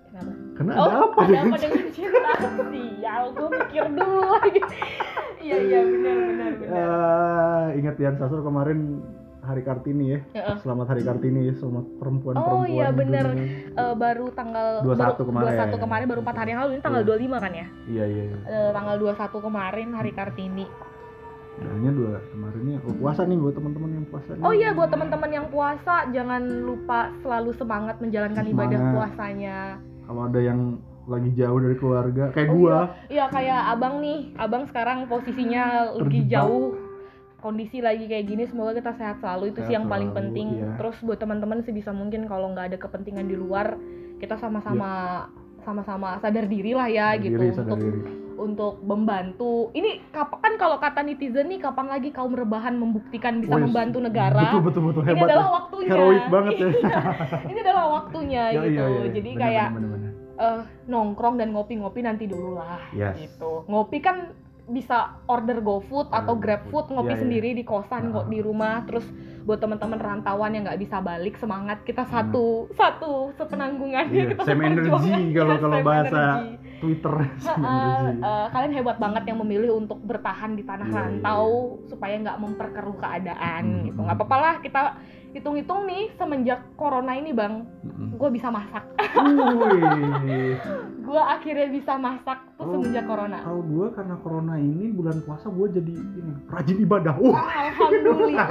Kenapa? 0.05 0.31
Karena 0.53 0.71
oh 0.75 0.83
ada 0.83 0.97
apa 1.01 1.17
ada 1.17 1.27
dengan 1.29 1.47
apa 1.47 1.57
dengan 1.57 1.87
cinta? 1.89 2.31
sial 2.67 3.23
gue 3.31 3.47
mikir 3.49 3.83
dulu 3.89 4.21
lagi. 4.29 4.61
Iya 5.41 5.57
iya 5.57 5.79
benar 5.81 6.15
benar 6.21 6.51
benar. 6.53 6.77
Ah, 6.77 7.65
ingat 7.74 7.95
Dian 7.95 8.15
Sastro 8.15 8.41
kemarin 8.41 8.79
Hari 9.41 9.65
Kartini 9.65 10.05
ya. 10.11 10.19
Selamat 10.59 10.93
Hari 10.93 11.01
Kartini 11.01 11.50
ya 11.50 11.53
Selamat 11.55 11.89
perempuan-perempuan 11.97 12.61
Oh, 12.61 12.65
iya, 12.69 12.93
dunia. 12.93 13.25
Eh, 13.74 13.95
baru 13.97 14.29
tanggal 14.31 14.85
21 14.85 14.93
baru, 15.17 15.24
kemarin. 15.25 15.50
21 15.57 15.81
kemarin 15.81 16.05
baru 16.05 16.21
4 16.21 16.37
hari 16.37 16.50
yang 16.51 16.61
lalu 16.61 16.71
ini 16.71 16.81
tanggal 16.83 17.01
Iya. 17.01 17.09
25 17.09 17.37
kan 17.39 17.51
ya? 17.51 17.67
Iya 17.89 18.05
iya 18.05 18.24
iya. 18.27 18.37
Eh, 18.45 18.69
tanggal 18.69 18.95
21 19.00 19.41
kemarin 19.41 19.87
hari 19.91 20.11
Kartini 20.11 20.65
Kayaknya 21.61 21.91
dua 21.93 22.13
kemarinnya 22.33 22.77
oh, 22.81 22.95
puasa 22.97 23.21
nih 23.29 23.37
buat 23.37 23.53
teman-teman 23.53 23.89
yang 23.93 24.05
puasa 24.09 24.29
nih. 24.33 24.41
Oh 24.41 24.53
iya 24.53 24.69
buat 24.74 24.89
teman-teman 24.89 25.29
yang 25.29 25.47
puasa 25.53 25.95
jangan 26.09 26.43
lupa 26.65 27.00
selalu 27.21 27.51
semangat 27.53 27.95
menjalankan 28.01 28.45
ibadah 28.50 28.79
Semangat. 28.81 28.95
puasanya. 28.97 29.57
Kalau 30.09 30.21
ada 30.25 30.39
yang 30.41 30.59
lagi 31.05 31.29
jauh 31.33 31.59
dari 31.61 31.75
keluarga 31.77 32.24
kayak 32.33 32.50
Oh 32.50 32.55
gua. 32.57 32.77
Iya 33.09 33.25
kayak 33.29 33.61
abang 33.77 34.01
nih, 34.01 34.33
abang 34.37 34.63
sekarang 34.69 35.05
posisinya 35.05 35.93
lagi 35.93 36.25
Terjebak. 36.25 36.33
jauh 36.33 36.65
kondisi 37.41 37.81
lagi 37.81 38.05
kayak 38.05 38.25
gini 38.29 38.45
semoga 38.45 38.77
kita 38.77 38.93
sehat 39.01 39.17
selalu 39.17 39.50
itu 39.50 39.65
sih 39.65 39.74
Sehat 39.74 39.74
yang 39.81 39.85
paling 39.89 40.13
selalu, 40.13 40.19
penting 40.21 40.47
iya. 40.61 40.77
terus 40.77 40.93
buat 41.01 41.17
teman-teman 41.17 41.65
sih 41.65 41.74
bisa 41.74 41.89
mungkin 41.89 42.29
kalau 42.29 42.53
nggak 42.53 42.69
ada 42.69 42.77
kepentingan 42.77 43.25
di 43.25 43.33
luar 43.33 43.81
kita 44.21 44.37
sama-sama 44.37 45.25
sama-sama 45.65 46.21
sadar 46.21 46.45
diri 46.45 46.77
lah 46.77 46.85
ya 46.85 47.17
Sadar 47.17 47.25
gitu 47.25 47.41
diri, 47.41 47.50
sadar 47.57 47.74
untuk 47.74 47.79
diri. 47.81 48.01
Untuk 48.41 48.81
membantu 48.81 49.69
ini 49.71 50.01
kapan 50.09 50.39
kan 50.41 50.53
kalau 50.57 50.77
kata 50.77 50.99
netizen 50.99 51.45
nih 51.45 51.59
kapan 51.59 51.87
lagi 51.87 52.09
kaum 52.09 52.33
rebahan 52.33 52.73
membuktikan 52.73 53.37
bisa 53.37 53.53
membantu 53.55 53.97
negara 53.97 54.49
Betul 54.49 54.61
betul 54.63 54.81
betul 54.87 55.03
ini 55.03 55.09
hebat. 55.13 55.27
adalah 55.27 55.45
ya. 55.45 55.53
waktunya 55.53 55.89
Heroik 55.91 56.25
banget 56.27 56.53
ya. 56.53 56.67
Iya, 56.67 56.99
ini 57.45 57.59
adalah 57.61 57.85
waktunya 57.93 58.43
Ya, 58.43 58.59
gitu 58.59 58.65
iya, 58.67 58.83
iya, 58.83 58.99
iya. 58.99 59.11
jadi 59.11 59.29
Bener, 59.29 59.41
kayak 59.41 59.67
bener, 59.69 59.81
bener, 59.87 60.11
bener. 60.11 60.11
eh, 60.39 60.61
nongkrong 60.87 61.35
dan 61.37 61.49
ngopi-ngopi 61.51 61.99
nanti 62.01 62.25
dulu 62.25 62.49
lah 62.55 62.81
Yes. 62.91 63.15
gitu 63.19 63.63
ngopi 63.65 63.99
kan 63.99 64.17
bisa 64.63 64.97
order 65.25 65.59
GoFood 65.59 66.07
atau 66.09 66.33
GrabFood 66.33 66.89
ngopi 66.89 67.11
iya. 67.11 67.19
sendiri 67.19 67.49
di 67.51 67.61
kosan 67.61 68.07
Ah. 68.07 68.11
kok 68.13 68.27
di 68.27 68.39
rumah 68.39 68.81
terus 68.81 69.03
buat 69.41 69.57
teman-teman 69.57 69.97
rantauan 69.97 70.53
yang 70.53 70.63
nggak 70.63 70.79
bisa 70.79 70.97
balik 70.99 71.35
semangat 71.35 71.81
kita 71.81 72.01
Hmm. 72.01 72.13
satu 72.29 72.45
satu 72.71 73.11
sepenanggungannya 73.35 74.15
Iya, 74.15 74.31
kita 74.31 74.41
same 74.43 74.63
energy 74.63 74.87
kalau 74.87 75.01
Iya, 75.51 75.59
kalau 75.59 75.77
bahasa 75.81 76.21
energy. 76.39 76.71
Twitter 76.81 77.15
energy. 77.22 78.20
eh, 78.20 78.48
kalian 78.50 78.74
hebat 78.74 78.98
banget 78.98 79.24
yang 79.24 79.37
memilih 79.39 79.72
untuk 79.77 80.01
bertahan 80.01 80.51
di 80.53 80.63
tanah 80.63 80.83
Iya, 80.83 80.91
iya, 80.91 81.01
rantau 81.22 81.48
supaya 81.85 82.15
nggak 82.17 82.37
memperkeruh 82.37 82.98
keadaan 82.98 83.61
Hmm, 83.63 83.83
gitu 83.85 83.96
hmm. 83.96 84.05
nggak 84.05 84.17
apa-apa 84.17 84.37
lah 84.37 84.55
kita 84.59 84.81
hitung-hitung 85.31 85.83
nih 85.83 86.11
semenjak 86.13 86.59
corona 86.74 87.13
ini 87.13 87.31
bang 87.31 87.63
Mm-mm. 87.81 88.15
gue 88.15 88.29
bisa 88.29 88.48
masak 88.48 88.83
gue 91.01 91.22
akhirnya 91.22 91.67
bisa 91.70 91.96
masak 91.96 92.39
tuh 92.55 92.61
Oh. 92.61 92.77
semenjak 92.77 93.03
corona 93.03 93.41
Kalau 93.41 93.61
gua 93.63 93.89
karena 93.89 94.15
corona 94.17 94.53
ini 94.55 94.94
bulan 94.94 95.17
puasa 95.22 95.50
gua 95.50 95.65
jadi 95.65 95.89
ini 95.89 96.31
rajin 96.46 96.77
ibadah. 96.79 97.17
Wah. 97.17 97.41
alhamdulillah. 97.41 98.48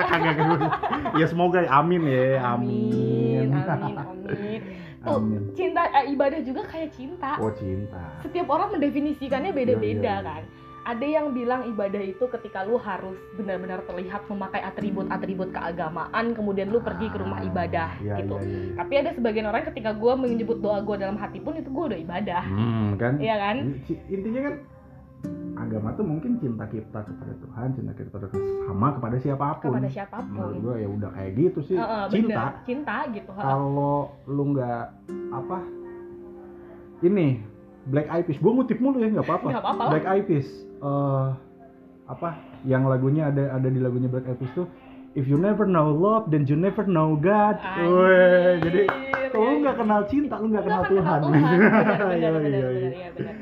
Ya 1.14 1.27
semoga 1.27 1.62
amin 1.64 2.03
ya. 2.05 2.43
Amin. 2.45 3.47
amin 3.47 3.62
amin 3.62 3.95
amin 3.95 4.61
tuh 5.01 5.16
Amin. 5.16 5.40
cinta 5.55 5.88
eh, 5.88 6.11
ibadah 6.11 6.43
juga 6.43 6.66
kayak 6.66 6.90
cinta 6.90 7.38
Oh 7.38 7.49
cinta. 7.51 8.19
setiap 8.21 8.51
orang 8.51 8.75
mendefinisikannya 8.75 9.49
beda-beda 9.51 9.81
Iya, 9.81 10.12
iya, 10.12 10.21
iya. 10.21 10.27
kan 10.27 10.43
ada 10.83 11.03
yang 11.03 11.31
bilang 11.31 11.66
ibadah 11.66 12.01
itu 12.01 12.25
ketika 12.31 12.62
lu 12.62 12.77
harus 12.77 13.16
benar-benar 13.35 13.85
terlihat 13.85 14.25
memakai 14.27 14.61
atribut-atribut 14.61 15.51
keagamaan 15.51 16.33
kemudian 16.33 16.69
lu 16.69 16.81
pergi 16.81 17.07
ke 17.07 17.16
rumah 17.16 17.40
ibadah 17.40 17.95
Iya, 17.99 18.16
gitu 18.19 18.37
iya, 18.37 18.47
iya, 18.47 18.59
iya. 18.62 18.75
tapi 18.75 18.93
ada 18.97 19.11
sebagian 19.12 19.47
orang 19.47 19.64
ketika 19.66 19.93
gue 19.93 20.12
menyebut 20.14 20.59
doa 20.59 20.81
gue 20.81 20.97
dalam 20.97 21.14
hati 21.14 21.38
pun 21.38 21.55
itu 21.55 21.69
gue 21.69 21.85
udah 21.87 22.01
ibadah 22.01 22.43
Hmm, 22.43 22.97
kan? 22.97 23.16
iya 23.16 23.37
kan 23.37 23.57
Ci- 23.85 24.01
Intinya 24.09 24.40
kan 24.43 24.55
agama 25.61 25.93
tuh 25.93 26.03
mungkin 26.03 26.40
cinta 26.40 26.64
kita 26.64 27.05
kepada 27.05 27.37
Tuhan, 27.37 27.69
cinta 27.77 27.93
kita 27.93 28.09
kepada 28.09 28.33
sama 28.64 28.88
kepada 28.90 29.16
siapa 29.21 29.47
pun. 29.53 29.69
kepada 29.69 29.77
Menurut 29.79 29.93
siapa 29.93 30.16
pun 30.25 30.53
gua 30.59 30.75
ya 30.75 30.88
udah 30.88 31.11
kayak 31.12 31.31
gitu 31.37 31.61
sih. 31.62 31.77
Heeh, 31.77 32.05
cinta. 32.09 32.33
bener. 32.33 32.64
cinta 32.64 32.97
gitu. 33.12 33.31
Kalau 33.31 33.95
lu 34.25 34.43
nggak 34.51 34.83
apa 35.31 35.59
ini 37.03 37.45
Black 37.88 38.09
Eyed 38.12 38.25
Peas, 38.29 38.38
gua 38.43 38.53
ngutip 38.61 38.79
mulu 38.83 39.01
ya 39.01 39.09
nggak 39.09 39.27
apa-apa. 39.27 39.49
Black 39.88 40.07
Eyed 40.07 40.25
Peas, 40.29 40.49
eh, 40.85 41.29
apa 42.11 42.29
yang 42.69 42.85
lagunya 42.85 43.33
ada 43.33 43.57
ada 43.57 43.69
di 43.71 43.81
lagunya 43.81 44.11
Black 44.11 44.29
Eyed 44.29 44.38
Peas 44.40 44.53
tuh 44.53 44.69
If 45.19 45.27
you 45.27 45.43
never 45.43 45.66
know 45.66 45.90
love, 45.90 46.31
then 46.31 46.47
you 46.47 46.55
never 46.55 46.87
know 46.87 47.19
God. 47.19 47.59
Weh, 47.83 48.62
jadi 48.62 48.87
kalau 49.35 49.59
lu 49.59 49.66
nggak 49.66 49.77
kenal 49.83 50.01
cinta, 50.07 50.38
lu 50.38 50.55
nggak 50.55 50.64
kenal 50.71 50.83
Tuhan. 50.87 51.21
Iya, 51.35 51.51
iya, 52.14 52.31
iya. 52.47 52.69
iya. 52.71 52.90
Iya. 53.19 53.33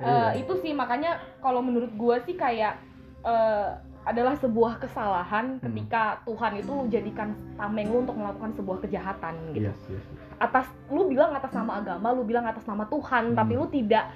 Eh, 0.00 0.30
itu 0.40 0.52
sih 0.64 0.72
makanya 0.72 1.20
kalau 1.44 1.60
menurut 1.60 1.92
gua 1.92 2.24
sih 2.24 2.32
kayak 2.40 2.80
eh, 3.20 3.68
adalah 4.02 4.32
sebuah 4.34 4.78
kesalahan 4.78 5.56
Hmm. 5.56 5.62
ketika 5.62 6.02
Tuhan 6.24 6.52
itu 6.56 6.70
lu 6.70 6.84
jadikan 6.86 7.28
tameng 7.54 7.86
lu 7.86 8.00
untuk 8.00 8.16
melakukan 8.16 8.52
sebuah 8.52 8.78
kejahatan 8.80 9.34
gitu. 9.52 9.66
Yes, 9.66 9.80
yes, 9.86 10.00
yes. 10.00 10.28
Atas 10.38 10.66
lu 10.86 11.04
bilang 11.04 11.30
atas 11.30 11.52
nama 11.52 11.78
agama, 11.78 12.08
lu 12.10 12.22
bilang 12.22 12.44
atas 12.44 12.64
nama 12.64 12.84
Tuhan, 12.84 13.24
Hmm. 13.26 13.36
tapi 13.36 13.52
lu 13.54 13.66
tidak 13.66 14.08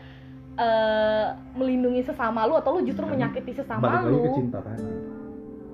eh, 0.55 1.27
melindungi 1.53 1.99
sesama 2.01 2.47
lu 2.47 2.55
atau 2.55 2.79
lu 2.79 2.87
justru 2.87 3.03
Hmm. 3.03 3.19
menyakiti 3.19 3.51
Balik 3.51 3.59
sesama 3.59 3.83
lagi 3.83 4.07
ke 4.07 4.23
lu. 4.23 4.35
cinta 4.35 4.59
tadi. 4.61 4.87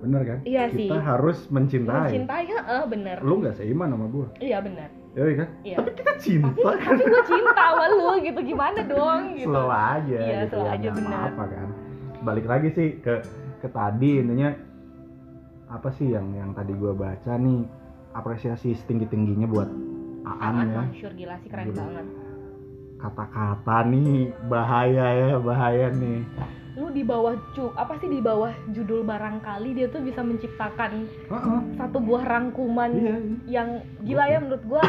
bener 0.01 0.21
kan 0.25 0.39
Iya 0.43 0.63
kita 0.65 0.97
sih. 0.97 1.05
harus 1.05 1.39
mencintai, 1.53 2.09
mencintai 2.09 2.45
heeh 2.49 2.83
bener 2.89 3.17
lu 3.21 3.35
nggak 3.37 3.53
seiman 3.55 3.93
sama 3.93 4.09
gue 4.09 4.27
iya 4.41 4.57
bener 4.59 4.89
ya 5.13 5.23
kan 5.37 5.49
iya 5.61 5.77
tapi 5.77 5.91
kita 5.93 6.13
cinta 6.17 6.49
tapi 6.49 6.81
kan 6.81 6.89
tapi 6.89 7.05
gue 7.05 7.23
cinta 7.29 7.53
sama 7.69 7.85
lu 7.91 8.09
gitu 8.19 8.41
gimana 8.41 8.81
dong 8.81 9.23
gitu 9.37 9.53
slow 9.53 9.69
aja 9.69 10.17
Iya, 10.17 10.39
gitu 10.41 10.57
slow 10.57 10.65
ya, 10.65 10.73
aja, 10.73 10.89
bener. 10.91 11.21
apa 11.29 11.45
kan 11.45 11.69
balik 12.23 12.47
lagi 12.49 12.69
sih 12.71 12.89
ke 12.97 13.15
ke 13.61 13.69
tadi 13.69 14.19
intinya 14.19 14.51
apa 15.71 15.89
sih 15.95 16.11
yang 16.11 16.33
yang 16.35 16.51
tadi 16.51 16.73
gue 16.73 16.91
baca 16.91 17.37
nih 17.37 17.63
apresiasi 18.11 18.75
setinggi 18.75 19.07
tingginya 19.07 19.47
buat 19.47 19.69
Aan 20.27 20.41
Aan 20.57 20.69
ya. 20.69 20.83
Mansur 20.85 21.13
gila 21.15 21.37
sih 21.41 21.49
keren 21.49 21.67
Gila. 21.71 21.79
banget. 21.81 22.07
Kata-kata 23.01 23.79
nih 23.89 24.13
bahaya 24.47 25.07
ya 25.17 25.31
bahaya 25.41 25.89
nih. 25.89 26.21
Lu 26.77 26.93
di 26.93 27.01
bawah 27.01 27.35
cu 27.53 27.73
apa 27.75 27.97
sih 27.97 28.09
di 28.09 28.21
bawah 28.21 28.53
judul 28.73 29.01
barangkali 29.03 29.73
dia 29.73 29.89
tuh 29.89 30.01
bisa 30.01 30.21
menciptakan 30.21 31.09
Heeh, 31.29 31.61
satu 31.77 31.99
buah 31.99 32.25
rangkuman 32.25 32.91
iya. 32.93 33.17
yang 33.49 33.69
gila 34.05 34.25
ya 34.27 34.39
menurut 34.41 34.65
gua. 34.67 34.85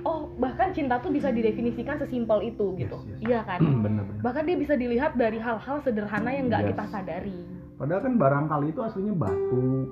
Oh 0.00 0.32
bahkan 0.40 0.72
cinta 0.72 0.96
tuh 0.98 1.12
bisa 1.12 1.28
didefinisikan 1.28 2.00
sesimpel 2.00 2.40
itu 2.42 2.72
gitu. 2.80 2.98
Yes, 3.04 3.20
yes. 3.20 3.20
iya 3.20 3.40
kan? 3.44 3.60
Bener 3.60 4.00
bener. 4.08 4.16
Bahkan 4.24 4.42
dia 4.48 4.56
bisa 4.56 4.74
dilihat 4.74 5.12
dari 5.14 5.36
hal-hal 5.36 5.76
sederhana 5.84 6.32
yang 6.32 6.48
nggak 6.48 6.62
Yes. 6.64 6.70
kita 6.72 6.84
sadari 6.88 7.38
padahal 7.80 8.04
kan 8.04 8.14
barangkali 8.20 8.66
itu 8.76 8.80
aslinya 8.84 9.14
batu 9.16 9.88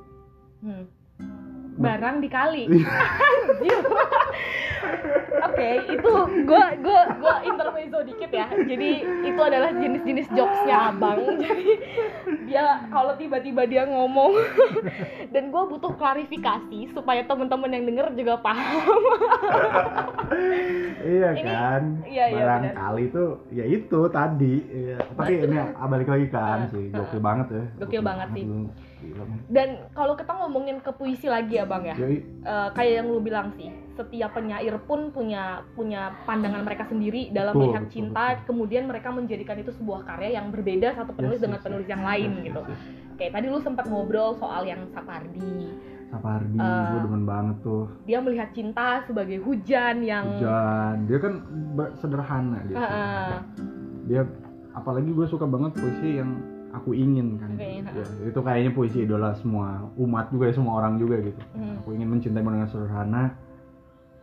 Hmm. 0.58 0.84
Barang 1.78 2.16
dikali 2.18 2.64
Iya. 2.68 2.86
Anjir. 3.48 3.80
Oke, 5.40 5.70
itu 5.88 6.12
gua 6.44 6.64
gua 6.76 7.02
gua 7.16 7.36
intermezzo 7.42 7.98
dikit 8.04 8.30
ya. 8.30 8.46
Jadi 8.48 8.90
itu 9.24 9.40
adalah 9.40 9.70
jenis-jenis 9.72 10.28
jokesnya 10.30 10.76
abang. 10.88 11.18
Jadi 11.40 11.66
dia 12.44 12.64
kalau 12.88 13.14
tiba-tiba 13.14 13.64
dia 13.64 13.82
ngomong 13.84 14.34
dan 15.34 15.48
gua 15.48 15.66
butuh 15.66 15.92
klarifikasi 15.92 16.92
supaya 16.92 17.22
teman-teman 17.24 17.70
yang 17.72 17.84
denger 17.84 18.06
juga 18.14 18.34
paham. 18.38 19.02
iya 21.00 21.30
Ini- 21.32 21.42
kan 21.42 21.82
iya, 22.04 22.24
iya, 22.28 22.36
barangkali 22.38 23.02
itu 23.06 23.24
ya 23.50 23.64
itu 23.66 24.00
tadi 24.08 24.54
Iya. 24.68 24.98
tapi 25.10 25.32
ini 25.40 25.56
balik 25.80 26.08
lagi 26.08 26.26
kan 26.28 26.58
Heeh, 26.60 26.70
sih 26.70 26.84
gokil 26.90 27.20
banget 27.20 27.46
ya 27.48 27.64
Gokil 27.78 28.02
banget 28.02 28.28
sih. 28.32 28.44
lu. 28.44 28.68
Dan 29.48 29.68
kalau 29.92 30.14
kita 30.14 30.32
ngomongin 30.34 30.78
ke 30.78 30.90
puisi 30.90 31.26
lagi 31.26 31.56
ya 31.56 31.64
bang 31.64 31.84
ya, 31.86 31.96
Yoi. 31.96 32.18
eh, 32.42 32.68
kayak 32.72 32.92
yang 32.98 33.06
lu 33.08 33.18
bilang 33.18 33.54
sih, 33.54 33.68
setiap 33.94 34.34
penyair 34.34 34.74
pun 34.84 35.08
punya 35.08 35.62
punya 35.72 36.14
pandangan 36.22 36.62
mereka 36.62 36.86
sendiri 36.86 37.30
dalam 37.30 37.54
Betul, 37.54 37.62
melihat 37.64 37.84
betul, 37.84 37.94
cinta. 37.94 38.24
Kemudian 38.44 38.84
mereka 38.84 39.08
menjadikan 39.10 39.56
itu 39.56 39.70
sebuah 39.72 40.02
karya 40.04 40.36
yang 40.36 40.50
berbeda 40.50 40.94
satu 40.94 41.12
penulis 41.12 41.38
Yes, 41.38 41.44
dengan 41.46 41.58
yes, 41.58 41.66
penulis 41.66 41.86
yes. 41.86 41.92
yang 41.94 42.02
lain 42.02 42.30
Yes, 42.32 42.44
gitu. 42.44 42.60
yes, 42.62 42.70
yes. 42.72 42.80
Kayak 43.18 43.32
tadi 43.34 43.46
lu 43.48 43.58
sempat 43.58 43.84
ngobrol 43.86 44.30
soal 44.34 44.62
yang 44.62 44.80
Sapardi. 44.90 45.54
Sapardi 46.08 46.56
Eh, 46.56 46.84
gue 46.88 47.00
demen 47.04 47.28
banget 47.28 47.56
tuh 47.60 47.84
Dia 48.02 48.18
melihat 48.18 48.48
cinta 48.50 49.04
sebagai 49.04 49.36
hujan 49.38 50.00
yang 50.00 50.24
hujan 50.34 51.04
dia 51.04 51.18
kan 51.20 51.34
sederhana 51.94 52.64
dia 52.64 52.76
Heeh. 52.80 53.30
dia 54.08 54.22
apalagi 54.72 55.12
gue 55.12 55.26
suka 55.28 55.44
banget 55.44 55.76
puisi 55.76 56.16
yang 56.16 56.32
aku 56.70 56.92
ingin 56.92 57.36
kan 57.36 57.50
ingin, 57.52 57.84
Ya, 57.88 58.04
itu 58.22 58.38
kayaknya 58.38 58.70
puisi 58.70 58.98
idola 59.02 59.32
semua 59.34 59.88
umat 59.96 60.28
juga 60.28 60.46
ya 60.46 60.54
semua 60.54 60.74
orang 60.78 60.96
juga 60.96 61.16
gitu 61.18 61.40
Hmm. 61.52 61.80
aku 61.80 61.88
ingin 61.92 62.08
mencintaimu 62.10 62.50
dengan 62.50 62.68
sederhana 62.68 63.22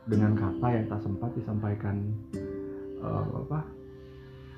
dengan 0.06 0.32
kata 0.34 0.68
yang 0.70 0.86
tak 0.86 1.02
sempat 1.02 1.30
disampaikan 1.34 1.96
eh, 3.02 3.24
apa 3.42 3.60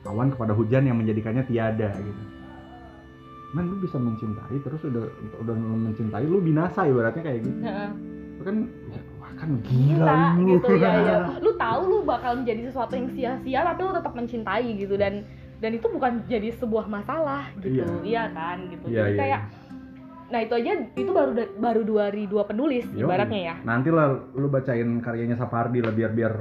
awan 0.06 0.30
kepada 0.30 0.52
hujan 0.52 0.84
yang 0.84 0.95
menjadikannya 0.95 1.43
tiada 1.43 1.91
gitu 1.95 2.23
man 3.50 3.63
lu 3.65 3.80
bisa 3.80 3.95
mencintai 3.95 4.60
terus 4.60 4.84
udah 4.84 5.08
udah 5.39 5.56
mencintai 5.56 6.23
lu 6.23 6.39
binasa 6.39 6.84
ibaratnya 6.84 7.23
kayak 7.23 7.39
gitu 7.41 7.60
Heeh. 7.62 7.89
Lu 8.38 8.43
kan 8.43 8.58
ya, 8.91 9.02
wah 9.17 9.32
kan 9.34 9.50
gila, 9.63 9.97
gila 9.97 10.17
lu. 10.36 10.45
gitu 10.54 10.73
ya 10.78 10.91
ya. 11.00 11.17
Lu 11.45 11.52
tahu 11.56 11.82
lu 11.88 11.97
bakal 12.04 12.38
menjadi 12.38 12.69
sesuatu 12.69 12.93
yang 12.93 13.10
sia-sia 13.10 13.65
tapi 13.65 13.80
lu 13.82 13.91
tetap 13.91 14.13
mencintai 14.13 14.67
gitu 14.78 14.93
dan 14.93 15.23
dan 15.58 15.72
itu 15.74 15.88
bukan 15.89 16.22
jadi 16.26 16.54
sebuah 16.54 16.86
masalah 16.86 17.50
gitu. 17.60 17.82
Iya, 18.06 18.30
kan 18.30 18.58
gitu. 18.70 18.86
Iya, 18.89 19.02
Jadi 19.04 19.12
iya. 19.13 19.20
kayak 19.20 19.41
Nah 20.28 20.43
itu 20.43 20.54
aja 20.60 20.72
itu 20.91 21.12
baru 21.15 21.32
baru 21.56 21.82
dari 21.88 22.28
dua 22.28 22.43
penulis 22.43 22.84
Yoi. 22.91 23.00
ibaratnya 23.00 23.41
ya. 23.48 23.56
nanti 23.63 23.88
lah 23.88 24.12
lu 24.36 24.52
bacain 24.52 25.00
karyanya 25.00 25.39
Sapardi 25.39 25.80
lah 25.80 25.96
biar 25.96 26.12
biar 26.12 26.34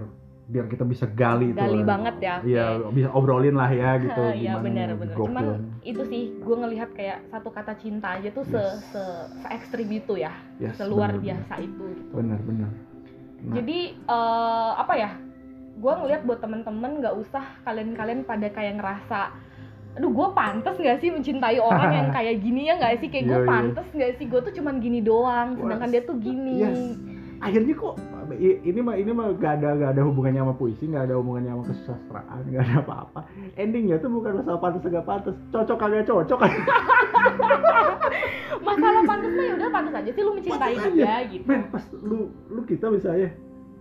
biar 0.46 0.66
kita 0.66 0.83
bisa 0.83 1.07
gali 1.07 1.55
itu 1.55 1.59
Gali 1.59 1.87
banget 1.87 2.18
ya. 2.18 2.37
iya 2.42 2.83
bisa 2.90 3.14
obrolin 3.14 3.55
lah 3.55 3.70
ya 3.70 3.94
gitu 4.02 4.18
Iya 4.35 4.59
gimana 4.59 4.62
benar 4.66 4.88
benar. 4.98 5.14
Cuman 5.14 5.44
itu 5.83 6.02
sih 6.02 6.35
gue 6.35 6.57
ngelihat 6.59 6.90
kayak 6.98 7.31
satu 7.31 7.55
kata 7.55 7.79
cinta 7.79 8.18
aja 8.18 8.26
tuh 8.35 8.42
se 8.46 8.59
Yes. 8.59 8.90
se, 8.90 9.02
se 9.38 9.46
ekstrim 9.55 9.87
itu 9.87 10.18
ya, 10.18 10.35
Yes, 10.59 10.74
seluar 10.74 11.14
bener, 11.14 11.22
biasa 11.22 11.52
itu. 11.62 11.85
Gitu. 11.87 12.11
bener 12.11 12.40
bener 12.42 12.70
Nah. 13.37 13.55
Jadi 13.55 13.79
eh, 13.94 14.70
apa 14.74 14.94
ya? 14.98 15.11
Gue 15.76 15.92
ngelihat 15.92 16.24
buat 16.24 16.40
temen-temen 16.40 17.04
nggak 17.04 17.14
usah 17.20 17.44
kalian-kalian 17.68 18.24
pada 18.24 18.48
kayak 18.48 18.80
ngerasa, 18.80 19.20
aduh 19.96 20.10
gue 20.12 20.28
pantas 20.32 20.76
nggak 20.80 20.98
sih 21.04 21.12
mencintai 21.12 21.60
orang 21.60 21.90
yang 21.92 22.08
kayak 22.16 22.40
gini 22.40 22.68
ya 22.68 22.80
nggak 22.80 23.04
sih? 23.04 23.08
Kayak 23.12 23.24
gue 23.28 23.40
pantas 23.44 23.86
nggak 23.92 24.12
sih? 24.16 24.24
Gue 24.24 24.40
tuh 24.40 24.52
cuman 24.56 24.80
gini 24.80 25.04
doang, 25.04 25.60
sedangkan 25.60 25.92
dia 25.92 26.02
tuh 26.04 26.16
gini. 26.16 26.64
yes. 26.64 26.80
akhirnya 27.36 27.76
kok 27.76 28.00
ini 28.34 28.80
mah 28.80 28.94
ini 28.98 29.10
mah 29.12 29.36
gak 29.38 29.62
ada 29.62 29.76
gak 29.78 29.90
ada 29.92 30.02
hubungannya 30.08 30.40
sama 30.42 30.54
puisi 30.56 30.88
gak 30.88 31.04
ada 31.06 31.14
hubungannya 31.20 31.52
sama 31.52 31.64
kesusastraan 31.68 32.42
gak 32.50 32.62
ada 32.64 32.74
apa-apa 32.82 33.20
endingnya 33.54 34.00
tuh 34.00 34.10
bukan 34.10 34.42
masalah 34.42 34.58
pantas 34.58 34.82
gak 34.82 35.06
pantas 35.06 35.36
cocok 35.52 35.76
kagak 35.78 36.08
cocok 36.08 36.40
Masalah 38.66 39.02
pantas 39.06 39.30
mah 39.30 39.44
ya 39.46 39.54
udah 39.54 39.70
pantas 39.70 39.94
aja 39.94 40.10
sih 40.10 40.22
lu 40.26 40.32
mencintai 40.34 40.74
dia 40.74 40.90
aja. 40.90 41.10
gitu. 41.30 41.46
men 41.46 41.70
pas 41.70 41.84
lu 41.94 42.34
lu 42.50 42.60
kita 42.66 42.90
misalnya 42.90 43.30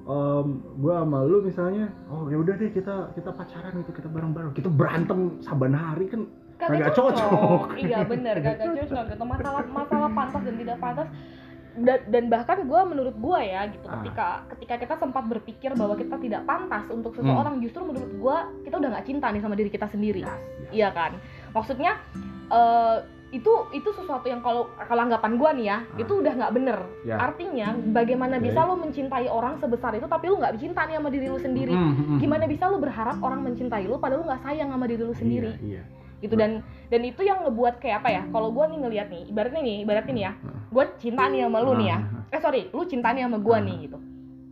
em, 0.05 0.47
gua 0.77 1.01
sama 1.01 1.19
lu 1.21 1.41
misalnya 1.41 1.89
oh 2.07 2.29
ya 2.29 2.37
udah 2.37 2.53
deh 2.53 2.69
kita 2.69 3.09
kita 3.11 3.29
pacaran 3.31 3.73
gitu 3.75 3.91
kita 3.91 4.07
bareng-bareng 4.07 4.53
kita 4.53 4.69
berantem 4.69 5.41
saban 5.41 5.73
hari 5.73 6.05
kan 6.07 6.23
Kagak 6.55 6.87
Kagak 6.87 6.95
cocok. 6.95 7.61
Iya 7.75 8.07
bener, 8.07 8.39
kagak 8.39 8.63
cocok 8.79 9.05
gitu. 9.11 9.23
Masalah 9.27 9.61
masalah 9.67 10.07
pantas 10.07 10.39
dan 10.39 10.55
tidak 10.55 10.77
pantas 10.79 11.07
dan, 11.75 11.99
dan 12.07 12.23
bahkan 12.31 12.63
gue 12.63 12.81
menurut 12.87 13.11
gue 13.11 13.39
ya 13.43 13.67
gitu 13.67 13.83
Ah. 13.83 13.99
ketika 13.99 14.27
ketika 14.55 14.75
kita 14.79 14.95
sempat 14.95 15.27
berpikir 15.27 15.75
bahwa 15.75 15.99
kita 15.99 16.15
tidak 16.15 16.47
pantas 16.47 16.87
untuk 16.87 17.11
Hmm. 17.11 17.27
seseorang 17.27 17.59
justru 17.59 17.83
menurut 17.83 18.07
gue 18.07 18.37
kita 18.63 18.79
udah 18.79 18.89
nggak 18.89 19.03
cinta 19.03 19.27
nih 19.27 19.43
sama 19.43 19.59
diri 19.59 19.67
kita 19.67 19.83
sendiri 19.85 20.23
Yes, 20.23 20.31
yes. 20.31 20.71
iya 20.71 20.89
kan 20.89 21.19
maksudnya 21.51 21.99
eh, 22.47 22.97
itu 23.27 23.51
itu 23.71 23.89
sesuatu 23.91 24.23
yang 24.23 24.39
kalau 24.39 24.69
kalau 24.79 25.01
anggapan 25.01 25.35
gue 25.35 25.49
nih 25.55 25.65
ya 25.65 25.77
Ah. 25.77 25.97
itu 25.97 26.13
udah 26.15 26.33
nggak 26.35 26.53
bener 26.53 26.77
Ya. 27.01 27.15
artinya 27.17 27.67
bagaimana 27.91 28.37
Oke. 28.37 28.45
bisa 28.45 28.59
lo 28.61 28.75
mencintai 28.75 29.27
orang 29.27 29.57
sebesar 29.57 29.91
itu 29.93 30.05
tapi 30.05 30.25
lu 30.25 30.37
nggak 30.37 30.55
cinta 30.55 30.83
nih 30.83 30.95
sama 30.95 31.09
diri 31.09 31.27
lu 31.27 31.37
sendiri 31.37 31.71
Mm, 31.71 31.83
mm, 31.83 32.05
mm. 32.07 32.17
gimana 32.17 32.43
bisa 32.45 32.63
lu 32.65 32.77
berharap 32.77 33.17
orang 33.19 33.41
mencintai 33.41 33.83
lu 33.83 33.95
padahal 33.95 34.21
lu 34.21 34.29
nggak 34.29 34.41
sayang 34.41 34.69
sama 34.69 34.85
diri 34.85 35.01
lu 35.01 35.11
sendiri 35.11 35.51
iya, 35.59 35.81
iya. 35.81 35.83
gitu 36.17 36.33
dan 36.33 36.61
dan 36.85 37.01
itu 37.01 37.21
yang 37.21 37.43
ngebuat 37.43 37.77
kayak 37.77 37.97
apa 37.99 38.09
ya 38.09 38.21
kalau 38.29 38.49
gue 38.49 38.65
nih 38.67 38.79
ngelihat 38.79 39.07
nih 39.09 39.23
ibaratnya 39.27 39.61
nih 39.61 39.77
ibaratnya 39.81 40.13
nih 40.13 40.23
ya 40.23 40.31
gue 40.69 40.83
cinta 40.95 41.23
nih 41.25 41.39
sama 41.43 41.59
lu 41.59 41.71
nih 41.75 41.87
ya 41.87 41.97
Ah, 41.97 42.31
eh 42.31 42.39
sorry 42.39 42.61
lu 42.69 42.83
cinta 42.83 43.09
nih 43.09 43.23
sama 43.23 43.37
gue 43.37 43.51
Ah. 43.51 43.61
nih 43.61 43.75
gitu 43.81 43.97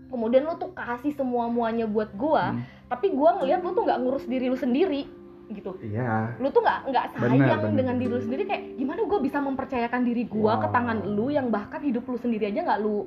kemudian 0.08 0.44
lu 0.44 0.54
tuh 0.56 0.70
kasih 0.72 1.10
semua 1.12 1.48
muanya 1.48 1.86
buat 1.86 2.12
gue 2.12 2.44
Hmm. 2.44 2.62
tapi 2.86 3.10
gue 3.10 3.30
ngelihat 3.34 3.62
lu 3.62 3.72
tuh 3.72 3.84
nggak 3.84 4.00
ngurus 4.00 4.26
diri 4.26 4.46
lu 4.46 4.56
sendiri 4.56 5.08
gitu 5.50 5.72
iya 5.84 6.32
lu 6.40 6.48
tuh 6.50 6.62
nggak 6.62 6.80
nggak 6.88 7.06
Bener, 7.14 7.30
sayang 7.30 7.62
bener. 7.62 7.76
dengan 7.76 7.96
diri 7.98 8.12
lu 8.12 8.22
sendiri 8.22 8.44
kayak 8.46 8.64
gimana 8.76 9.00
gue 9.04 9.20
bisa 9.20 9.38
mempercayakan 9.38 10.02
diri 10.02 10.24
gue 10.24 10.54
ke 10.54 10.68
Wow. 10.68 10.72
tangan 10.72 10.98
lu 11.04 11.28
yang 11.28 11.48
bahkan 11.50 11.82
hidup 11.84 12.04
lu 12.06 12.16
sendiri 12.16 12.48
aja 12.48 12.62
nggak 12.64 12.80
lu 12.80 13.04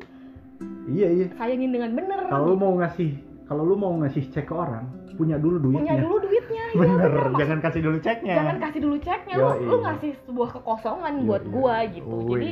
iya 0.86 1.08
iya 1.10 1.26
sayangin 1.34 1.72
dengan 1.72 1.90
bener 1.92 2.28
kalau 2.28 2.52
lu 2.52 2.56
mau 2.56 2.72
ngasih 2.76 3.10
kalau 3.46 3.62
lu 3.62 3.74
mau 3.74 3.94
ngasih 3.98 4.28
cek 4.30 4.46
ke 4.46 4.54
orang 4.54 4.84
punya 5.16 5.40
dulu 5.40 5.56
duitnya 5.56 5.80
punya 5.80 5.96
dulu 5.96 6.16
duitnya 6.20 6.64
ya 6.68 6.76
bener, 6.76 7.08
bener. 7.08 7.32
jangan 7.40 7.58
kasih 7.64 7.80
dulu 7.80 7.98
ceknya 7.98 8.34
jangan 8.36 8.56
kasih 8.60 8.80
dulu 8.84 8.96
ceknya 9.00 9.34
lu 9.34 9.48
Yoi. 9.48 9.64
lu 9.64 9.76
ngasih 9.80 10.10
sebuah 10.28 10.48
kekosongan 10.60 11.14
Iya, 11.16 11.24
buat 11.24 11.42
iya. 11.42 11.52
gua 11.56 11.76
gitu 11.88 12.08
Woi. 12.12 12.30
jadi 12.36 12.50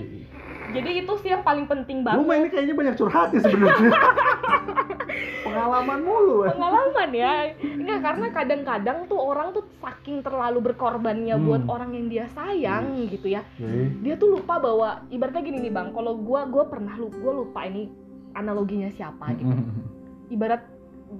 jadi 0.72 0.90
itu 1.04 1.12
sih 1.20 1.28
yang 1.28 1.42
paling 1.42 1.66
penting 1.66 2.00
banget 2.00 2.24
mah 2.24 2.36
ini 2.38 2.48
kayaknya 2.48 2.74
banyak 2.74 2.94
curhatnya 2.96 3.40
sebenarnya 3.42 3.90
pengalaman 5.46 6.00
mulu 6.02 6.36
eh. 6.44 6.50
pengalaman 6.50 7.08
ya 7.12 7.34
enggak 7.60 8.00
karena 8.00 8.26
kadang-kadang 8.32 8.98
tuh 9.06 9.20
orang 9.20 9.52
tuh 9.52 9.64
saking 9.78 10.24
terlalu 10.24 10.72
berkorbannya 10.72 11.36
Hmm. 11.36 11.46
buat 11.46 11.62
orang 11.68 11.90
yang 11.94 12.06
dia 12.08 12.26
sayang 12.30 13.06
gitu 13.06 13.28
ya 13.28 13.42
Oke. 13.60 13.92
dia 14.00 14.14
tuh 14.16 14.38
lupa 14.38 14.58
bahwa 14.58 15.04
ibaratnya 15.08 15.42
gini 15.42 15.58
nih 15.60 15.72
bang 15.72 15.88
kalau 15.92 16.16
gua 16.16 16.46
gua 16.46 16.64
pernah 16.66 16.94
lu 16.96 17.10
gua 17.12 17.44
lupa 17.44 17.66
ini 17.66 17.90
analoginya 18.32 18.90
siapa 18.90 19.30
gitu 19.36 19.50
Mm-mm. 19.50 19.84
ibarat 20.30 20.62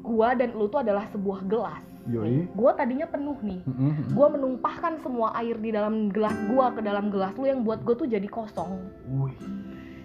gua 0.03 0.35
dan 0.35 0.51
lu 0.53 0.67
tuh 0.67 0.83
adalah 0.83 1.07
sebuah 1.11 1.47
gelas 1.47 1.85
Yoi. 2.05 2.45
gua 2.53 2.73
tadinya 2.73 3.05
penuh 3.05 3.38
nih 3.40 3.64
Mm-mm. 3.64 4.12
gua 4.12 4.29
menumpahkan 4.29 5.01
semua 5.01 5.33
air 5.35 5.57
di 5.57 5.71
dalam 5.71 6.09
gelas 6.09 6.37
gua 6.47 6.69
ke 6.69 6.81
dalam 6.81 7.09
gelas 7.09 7.33
lu 7.35 7.45
yang 7.45 7.62
buat 7.62 7.81
gua 7.81 7.95
tuh 7.95 8.05
jadi 8.05 8.27
kosong 8.27 8.77
Wih. 9.11 9.33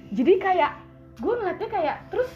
jadi 0.09 0.33
kayak 0.37 0.71
gue 1.19 1.33
ngeliatnya 1.35 1.67
kayak 1.67 1.97
terus 2.07 2.31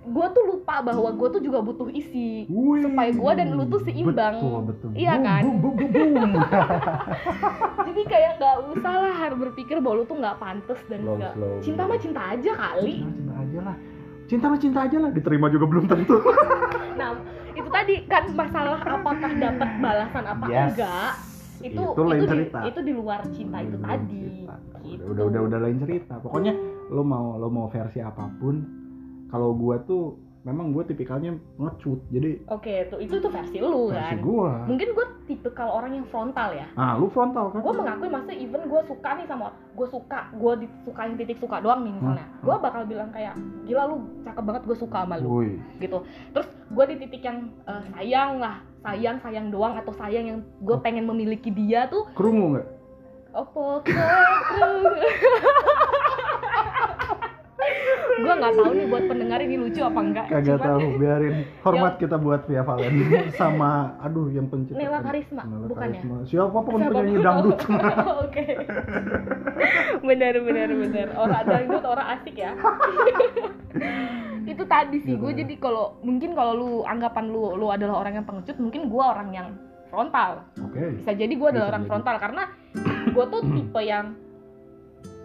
gue 0.00 0.26
tuh 0.32 0.44
lupa 0.48 0.80
bahwa 0.80 1.12
gue 1.12 1.28
tuh 1.28 1.42
juga 1.44 1.60
butuh 1.60 1.92
isi 1.92 2.48
Wih, 2.48 2.80
supaya 2.80 3.12
gua 3.12 3.36
dan 3.36 3.52
lu 3.52 3.68
tuh 3.68 3.84
seimbang. 3.84 4.40
Betul, 4.40 4.60
betul. 4.64 4.88
Iya 4.96 5.12
Boom, 5.12 5.26
kan? 5.28 5.42
Boom, 5.44 5.56
boom, 5.60 5.74
boom, 5.76 5.90
boom. 5.92 6.32
jadi 7.92 8.02
kayak 8.08 8.30
nggak 8.40 8.56
usah 8.72 8.94
lah 8.96 9.14
harus 9.18 9.36
berpikir 9.38 9.76
bahwa 9.78 10.00
lu 10.00 10.04
tuh 10.06 10.16
nggak 10.16 10.36
pantas 10.38 10.80
dan 10.88 11.04
Slow, 11.04 11.16
nggak 11.20 11.32
slow. 11.36 11.54
cinta 11.60 11.82
mah 11.84 11.98
cinta 12.00 12.20
aja 12.24 12.50
kali 12.56 12.94
Cinta, 12.96 13.12
cinta 13.12 13.34
aja 13.36 13.58
lah. 13.60 13.76
Cinta 14.24 14.44
mah 14.46 14.58
cinta 14.58 14.78
aja 14.84 14.96
lah. 14.98 15.10
Diterima 15.10 15.46
juga 15.48 15.64
belum 15.66 15.84
tentu. 15.84 16.16
nah 16.98 17.12
itu 17.54 17.68
tadi 17.70 17.94
kan 18.04 18.24
masalah 18.34 18.78
apakah 18.82 19.30
dapat 19.32 19.68
balasan 19.78 20.24
apa 20.26 20.44
Yes. 20.46 20.74
enggak 20.74 21.12
itu 21.58 21.82
Itu 21.82 22.02
lain 22.04 22.22
di, 22.22 22.28
cerita. 22.30 22.58
itu 22.66 22.80
di 22.82 22.92
luar 22.94 23.20
cinta 23.32 23.58
itu 23.58 23.74
Belum 23.74 23.82
tadi 23.82 24.20
cerita. 24.22 24.54
gitu. 24.84 25.02
Udah, 25.10 25.24
udah, 25.26 25.40
udah 25.42 25.58
lain 25.58 25.78
cerita. 25.82 26.14
Pokoknya 26.18 26.52
lo 26.88 27.02
mau 27.02 27.34
lo 27.34 27.48
mau 27.50 27.66
versi 27.66 27.98
apa 27.98 28.30
pun. 28.38 28.54
Kalau 29.26 29.52
gua 29.52 29.82
tuh 29.82 30.16
memang 30.48 30.70
gue 30.70 30.82
tipikalnya 30.82 31.34
ngecut. 31.54 31.98
Jadi 32.08 32.42
oke 32.46 32.72
tuh 32.88 32.98
itu 32.98 33.14
tuh 33.14 33.28
versi 33.28 33.56
lu 33.58 33.86
versi 33.86 34.10
kan 34.10 34.18
gua. 34.18 34.50
mungkin 34.64 34.86
gue 34.90 35.04
tipe 35.24 35.46
kalau 35.50 35.74
orang 35.74 35.92
yang 35.92 36.04
frontal 36.04 36.50
ya 36.50 36.64
Ah, 36.72 36.94
lu 36.94 37.06
frontal 37.06 37.50
kan? 37.50 37.60
gue 37.60 37.72
mengakui 37.74 38.06
maksudnya 38.08 38.36
even 38.38 38.64
gue 38.64 38.80
suka 38.82 39.08
nih 39.14 39.24
sama 39.24 39.52
gue 39.70 39.86
suka 39.86 40.18
gue 40.32 40.52
disukain 40.58 41.14
titik 41.14 41.36
suka 41.36 41.58
doang 41.58 41.82
nih 41.82 41.92
misalnya 41.92 42.24
Hmm, 42.24 42.40
gue 42.40 42.54
bakal 42.58 42.80
bilang 42.82 43.08
kayak 43.10 43.34
gila 43.62 43.82
lu 43.86 43.94
cakep 44.22 44.42
banget 44.42 44.62
gue 44.64 44.76
suka 44.78 44.96
sama 45.02 45.14
lu 45.16 45.26
Woi. 45.28 45.48
gitu 45.78 45.98
terus 46.32 46.46
gue 46.66 46.84
di 46.86 46.94
titik 46.98 47.22
yang 47.22 47.38
eh, 47.62 47.82
sayang 47.92 48.38
lah 48.38 48.54
sayang 48.80 49.16
sayang 49.18 49.46
doang 49.48 49.74
atau 49.74 49.90
sayang 49.92 50.24
yang 50.26 50.38
gue 50.58 50.76
pengen 50.78 51.04
memiliki 51.04 51.50
dia 51.50 51.86
tuh 51.86 52.04
Kerungu 52.12 52.54
nggak? 52.54 52.66
opo 53.30 53.78
gue 58.18 58.32
nggak 58.32 58.54
tahu 58.54 58.70
nih 58.72 58.86
buat 58.86 59.04
pendengar 59.06 59.38
ini 59.40 59.56
lucu 59.56 59.80
apa 59.80 60.00
enggak 60.00 60.26
Kagak 60.28 60.46
Cuman- 60.56 60.68
tahu, 60.68 60.86
biarin. 60.96 61.34
Hormat 61.60 61.94
kita 61.98 62.16
buat 62.16 62.40
Via 62.44 62.62
Valen 62.62 62.94
sama 63.32 63.70
aduh 63.98 64.26
yang 64.28 64.46
pencipta. 64.46 64.78
Nela 64.78 64.98
Karisma, 64.98 65.42
Nela 65.42 65.66
bukan 65.66 65.88
ya? 65.88 65.98
Karisma. 65.98 66.16
Siapa 66.24 66.58
penyanyi 66.60 66.90
pun- 67.12 67.24
dangdut. 67.24 67.58
Oke. 68.24 68.44
benar 70.00 70.34
benar 70.38 70.68
benar. 70.70 71.06
Orang 71.14 71.42
dangdut 71.44 71.84
orang 71.84 72.06
asik 72.16 72.36
ya. 72.36 72.52
itu 74.48 74.64
tadi 74.64 74.96
sih 74.98 75.14
gue 75.14 75.32
jadi 75.34 75.54
kalau 75.60 76.00
mungkin 76.00 76.32
kalau 76.32 76.52
lu 76.52 76.70
anggapan 76.82 77.28
lu 77.28 77.52
lu 77.54 77.68
adalah 77.68 78.00
orang 78.00 78.16
yang 78.16 78.26
pengecut 78.26 78.56
mungkin 78.56 78.88
gue 78.88 79.04
orang 79.04 79.28
yang 79.30 79.48
frontal 79.88 80.40
Oke. 80.58 80.98
bisa 80.98 81.12
jadi 81.12 81.28
gue 81.28 81.48
adalah 81.48 81.60
Bisa 81.60 81.70
orang 81.70 81.82
jadi. 81.84 81.90
frontal 81.92 82.16
karena 82.16 82.42
gue 83.08 83.24
tuh 83.28 83.40
tipe 83.44 83.80
yang 83.82 84.06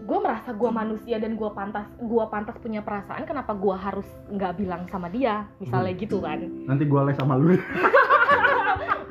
gue 0.03 0.19
merasa 0.19 0.51
gue 0.51 0.67
manusia 0.67 1.15
dan 1.15 1.39
gue 1.39 1.49
pantas 1.55 1.87
gue 1.95 2.23
pantas 2.27 2.59
punya 2.59 2.83
perasaan 2.83 3.23
kenapa 3.23 3.55
gue 3.55 3.71
harus 3.71 4.07
nggak 4.27 4.53
bilang 4.59 4.83
sama 4.91 5.07
dia 5.07 5.47
misalnya 5.63 5.95
gitu 5.95 6.19
kan 6.19 6.43
Nanti 6.67 6.83
gua 6.83 7.07
les 7.07 7.15
sama 7.15 7.39
lu. 7.39 7.55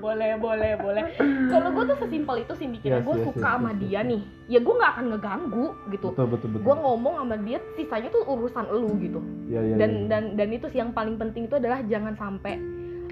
boleh 0.02 0.34
boleh 0.34 0.72
boleh 0.82 1.04
kalau 1.46 1.70
gue 1.78 1.94
tuh 1.94 1.98
sesimpel 2.02 2.42
itu 2.42 2.52
sih 2.58 2.66
mikirnya 2.66 3.00
Yes, 3.00 3.06
gue 3.06 3.16
yes, 3.22 3.24
suka 3.30 3.38
yes, 3.38 3.46
sama 3.54 3.70
yes, 3.70 3.78
dia 3.78 3.92
yes. 3.94 4.02
nih 4.10 4.22
ya 4.50 4.58
gue 4.58 4.74
nggak 4.74 4.92
akan 4.98 5.04
ngeganggu 5.14 5.66
gitu 5.94 6.06
betul 6.10 6.26
betul 6.26 6.48
betul. 6.50 6.64
gue 6.66 6.76
ngomong 6.82 7.14
sama 7.22 7.36
dia 7.46 7.58
sisanya 7.78 8.08
tuh 8.10 8.22
urusan 8.26 8.66
lu 8.74 8.90
gitu 8.98 9.20
Iya, 9.46 9.60
iya, 9.62 9.74
dan 9.78 9.90
iya. 9.94 10.06
dan 10.10 10.22
dan 10.34 10.48
itu 10.50 10.66
sih 10.74 10.82
yang 10.82 10.90
paling 10.90 11.16
penting 11.22 11.46
itu 11.46 11.54
adalah 11.54 11.86
jangan 11.86 12.18
sampai 12.18 12.58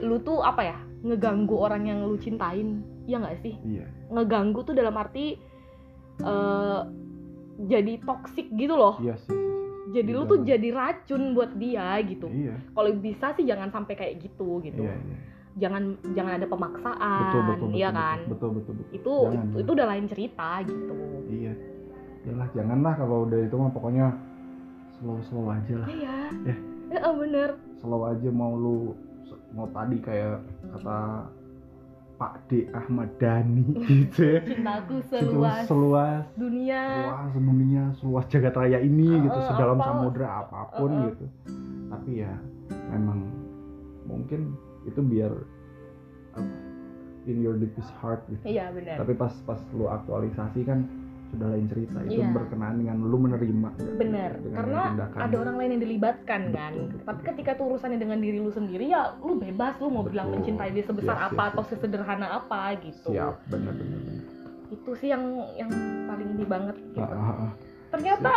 lu 0.03 0.19
tuh 0.19 0.43
apa 0.43 0.67
ya 0.67 0.79
ngeganggu 1.07 1.55
orang 1.55 1.87
yang 1.87 1.99
lu 2.11 2.19
cintain 2.19 2.83
ya 3.07 3.23
nggak 3.23 3.39
sih 3.39 3.55
Iya. 3.63 3.87
ngeganggu 4.11 4.67
tuh 4.67 4.75
dalam 4.75 4.99
arti 4.99 5.39
eh 6.21 6.81
jadi 7.63 7.93
toksik 8.01 8.49
gitu 8.51 8.73
loh 8.73 8.97
Iya 8.99 9.17
sih. 9.19 9.37
jadi 9.91 10.11
lu 10.11 10.23
Iya. 10.23 10.29
tuh 10.29 10.39
jadi 10.43 10.69
racun 10.71 11.23
buat 11.33 11.51
dia 11.55 11.87
gitu 12.03 12.27
Iya. 12.27 12.55
kalau 12.71 12.91
bisa 12.95 13.27
sih 13.33 13.45
jangan 13.45 13.69
sampai 13.69 13.95
kayak 13.95 14.15
gitu 14.21 14.61
gitu 14.61 14.81
Iya, 14.81 14.95
iya. 14.97 15.17
jangan 15.59 15.83
jangan 16.11 16.33
ada 16.37 16.47
pemaksaan 16.47 17.21
Betul 17.27 17.41
betul 17.43 17.67
betul. 17.67 17.69
iya 17.75 17.89
betul, 17.89 17.99
kan 17.99 18.19
Betul 18.27 18.51
betul 18.55 18.73
betul. 18.77 18.95
itu 18.95 19.15
Jangan, 19.21 19.43
itu, 19.43 19.51
ya. 19.51 19.61
itu 19.61 19.71
udah 19.73 19.87
lain 19.89 20.07
cerita 20.07 20.49
gitu 20.63 20.99
Iya. 21.27 21.53
Yalah, 22.21 22.49
janganlah 22.53 22.95
kalau 22.95 23.19
udah 23.25 23.39
itu 23.41 23.55
mah 23.55 23.71
pokoknya 23.71 24.07
slow 24.93 25.17
slow 25.23 25.49
aja 25.49 25.75
lah. 25.75 25.89
iya 25.89 26.19
Ya. 26.45 26.57
ya 26.93 27.09
bener 27.11 27.51
Slow 27.75 28.03
aja 28.05 28.29
mau 28.31 28.53
lu 28.53 28.93
mau 29.51 29.67
tadi 29.67 29.97
kayak 29.99 30.39
kata 30.71 30.99
Pak 32.21 32.47
D 32.47 32.69
Ahmad 32.71 33.09
Dhani 33.17 33.65
gitu 33.89 34.21
ya. 34.21 34.41
cintaku 34.45 35.01
Seluas, 35.09 35.65
seluas 35.65 36.25
dunia 36.37 36.83
seluas 36.85 37.33
dunia, 37.35 37.83
seluas 37.97 38.25
jagat 38.29 38.55
raya 38.55 38.79
ini 38.79 39.09
gitu, 39.19 39.35
Eh, 39.35 39.47
sedalam 39.49 39.75
apa- 39.75 39.87
samudra 39.89 40.29
apa 40.39 40.59
pun 40.77 40.91
Eh, 40.91 40.95
eh. 40.95 41.05
gitu. 41.09 41.25
Tapi 41.89 42.11
ya 42.21 42.33
memang 42.93 43.25
mungkin 44.05 44.53
itu 44.85 45.01
biar 45.01 45.33
apa, 46.31 46.53
in 47.25 47.41
your 47.41 47.57
deepest 47.57 47.89
heart 47.97 48.21
gitu. 48.29 48.45
iya 48.47 48.69
bener 48.69 48.97
Tapi 48.97 49.13
pas 49.15 49.33
pas 49.43 49.61
lu 49.73 49.87
aktualisasi 49.87 50.61
kan 50.63 50.85
sudah 51.31 51.47
lain 51.49 51.67
cerita. 51.67 51.99
Itu 52.03 52.11
Iya. 52.17 52.29
berkenaan 52.31 52.77
dengan 52.77 52.97
lu 53.01 53.19
menerima. 53.19 53.69
gitu, 53.73 53.93
bener 53.97 54.31
dengan 54.37 54.57
karena 54.57 54.83
tindakan. 54.89 55.19
ada 55.21 55.37
orang 55.39 55.57
lain 55.57 55.71
yang 55.71 55.83
dilibatkan 55.83 56.41
Betul, 56.43 56.57
kan 56.57 56.73
betul. 56.75 57.01
tapi 57.05 57.21
ketika 57.25 57.51
itu 57.53 57.63
urusannya 57.65 57.99
dengan 57.99 58.19
diri 58.19 58.39
lu 58.39 58.51
sendiri 58.51 58.85
ya 58.87 59.03
lu 59.19 59.33
bebas 59.37 59.75
lu 59.77 59.89
mau 59.89 60.03
bilang 60.03 60.29
mencintai 60.31 60.71
dia 60.71 60.83
sebesar 60.83 61.15
Yes, 61.15 61.27
apa 61.29 61.41
yes, 61.41 61.51
atau 61.51 61.63
yes. 61.63 61.71
sesederhana 61.71 62.27
apa 62.35 62.61
gitu 62.79 63.09
Siap, 63.11 63.35
benar 63.47 63.73
benar 63.73 63.99
benar. 64.01 64.23
itu 64.71 64.91
sih 64.97 65.09
yang 65.09 65.25
yang 65.55 65.71
paling 66.05 66.29
ini 66.31 66.45
banget 66.45 66.77
gitu. 66.89 66.99
Ah, 67.01 67.11
ah, 67.13 67.37
ah. 67.41 67.53
ternyata 67.91 68.33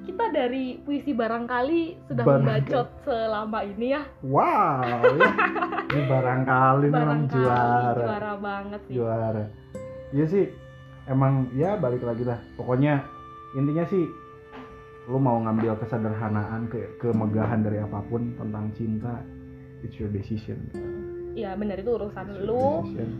kita 0.00 0.24
dari 0.30 0.64
puisi 0.78 1.10
barangkali 1.10 1.80
sudah 2.06 2.22
Barangkali. 2.22 2.46
membacot 2.62 2.88
selama 3.02 3.58
ini 3.64 3.86
ya 3.90 4.02
Wow, 4.22 4.80
ya. 5.12 5.30
ini 5.90 6.02
barangkali 6.04 6.86
memang 6.86 7.00
barangkali 7.26 7.32
juara. 7.34 8.00
juara 8.00 8.32
banget 8.38 8.80
sih 8.82 8.94
juara 8.94 9.44
iya 10.10 10.24
sih 10.24 10.46
emang 11.06 11.52
ya 11.52 11.76
balik 11.76 12.02
lagi 12.02 12.24
lah. 12.24 12.40
Pokoknya 12.54 13.04
intinya 13.54 13.84
sih 13.86 14.04
lu 15.04 15.20
mau 15.20 15.36
ngambil 15.36 15.76
kesederhanaan 15.78 16.64
ke 16.66 16.96
kemegahan 16.96 17.60
dari 17.60 17.76
apa 17.76 18.00
pun 18.08 18.32
tentang 18.34 18.72
cinta 18.72 19.20
it's 19.84 20.00
your 20.00 20.08
decision. 20.08 20.56
Iya 21.34 21.52
bener 21.54 21.76
itu 21.76 21.92
urusan 21.92 22.24
It's 22.24 22.40
your 22.40 22.48
lu. 22.48 22.62
decision. 22.82 23.10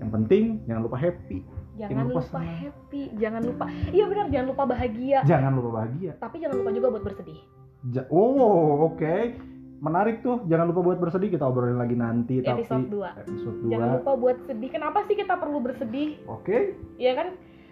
yang 0.00 0.10
penting 0.10 0.44
jangan 0.64 0.82
lupa 0.82 0.96
happy. 0.96 1.38
Jangan 1.76 2.04
lupa 2.04 2.20
lupa 2.20 2.20
senang. 2.26 2.48
happy 2.58 3.02
jangan 3.16 3.42
lupa. 3.44 3.64
Iya 3.92 4.04
benar 4.08 4.26
jangan 4.28 4.46
lupa 4.48 4.62
bahagia. 4.66 5.18
Jangan 5.24 5.52
lupa 5.54 5.70
bahagia. 5.76 6.12
Tapi 6.16 6.36
jangan 6.40 6.56
lupa 6.58 6.70
juga 6.72 6.86
buat 6.90 7.04
bersedih. 7.04 7.40
Ja- 7.92 8.08
oh 8.08 8.88
oke 8.88 9.16
menarik 9.80 10.20
tuh. 10.20 10.44
Jangan 10.44 10.68
lupa 10.68 10.80
buat 10.84 10.98
bersedih 10.98 11.32
kita 11.32 11.42
obrolin 11.42 11.76
lagi 11.76 11.96
nanti 11.96 12.38
episode 12.38 12.86
tapi 12.86 12.94
2 12.94 13.22
episode 13.24 13.56
jangan 13.66 13.88
2 13.90 13.96
lupa 13.98 14.12
buat 14.14 14.38
sedih. 14.44 14.70
Kenapa 14.70 14.98
sih 15.04 15.16
kita 15.16 15.34
perlu 15.34 15.58
bersedih? 15.58 16.20
Oke. 16.24 16.76
Iya 16.96 17.12
kan? 17.16 17.28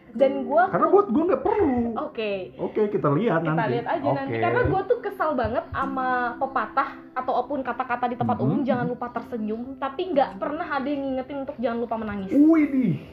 Dan 0.08 0.48
gua 0.48 0.72
karena 0.72 0.88
buat 0.88 1.12
gue 1.12 1.20
nggak 1.22 1.44
perlu. 1.44 1.92
Oke. 2.00 2.56
Oke 2.56 2.88
kita 2.88 3.12
lihat 3.12 3.44
kita 3.44 3.52
nanti. 3.52 3.72
lihat 3.76 3.86
aja 3.86 4.08
nanti. 4.08 4.32
Oke. 4.32 4.40
karena 4.40 4.62
gue 4.64 4.80
tuh 4.88 4.98
kesal 5.04 5.30
banget 5.36 5.64
sama 5.68 6.08
pepatah 6.40 6.88
ataupun 7.12 7.60
kata-kata 7.60 8.08
di 8.08 8.16
tempat 8.16 8.40
Mhm. 8.40 8.44
umum 8.48 8.60
jangan 8.64 8.86
lupa 8.88 9.12
tersenyum. 9.12 9.76
Tapi 9.76 10.00
nggak 10.08 10.40
pernah 10.40 10.64
ada 10.64 10.88
yang 10.88 11.04
ngingetin 11.04 11.44
untuk 11.44 11.56
jangan 11.60 11.78
lupa 11.78 11.94
menangis. 11.94 12.32
Wih. 12.32 13.04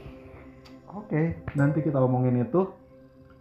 Oke, 0.95 1.21
nanti 1.51 1.83
kita 1.83 1.99
omongin 1.99 2.39
itu. 2.39 2.71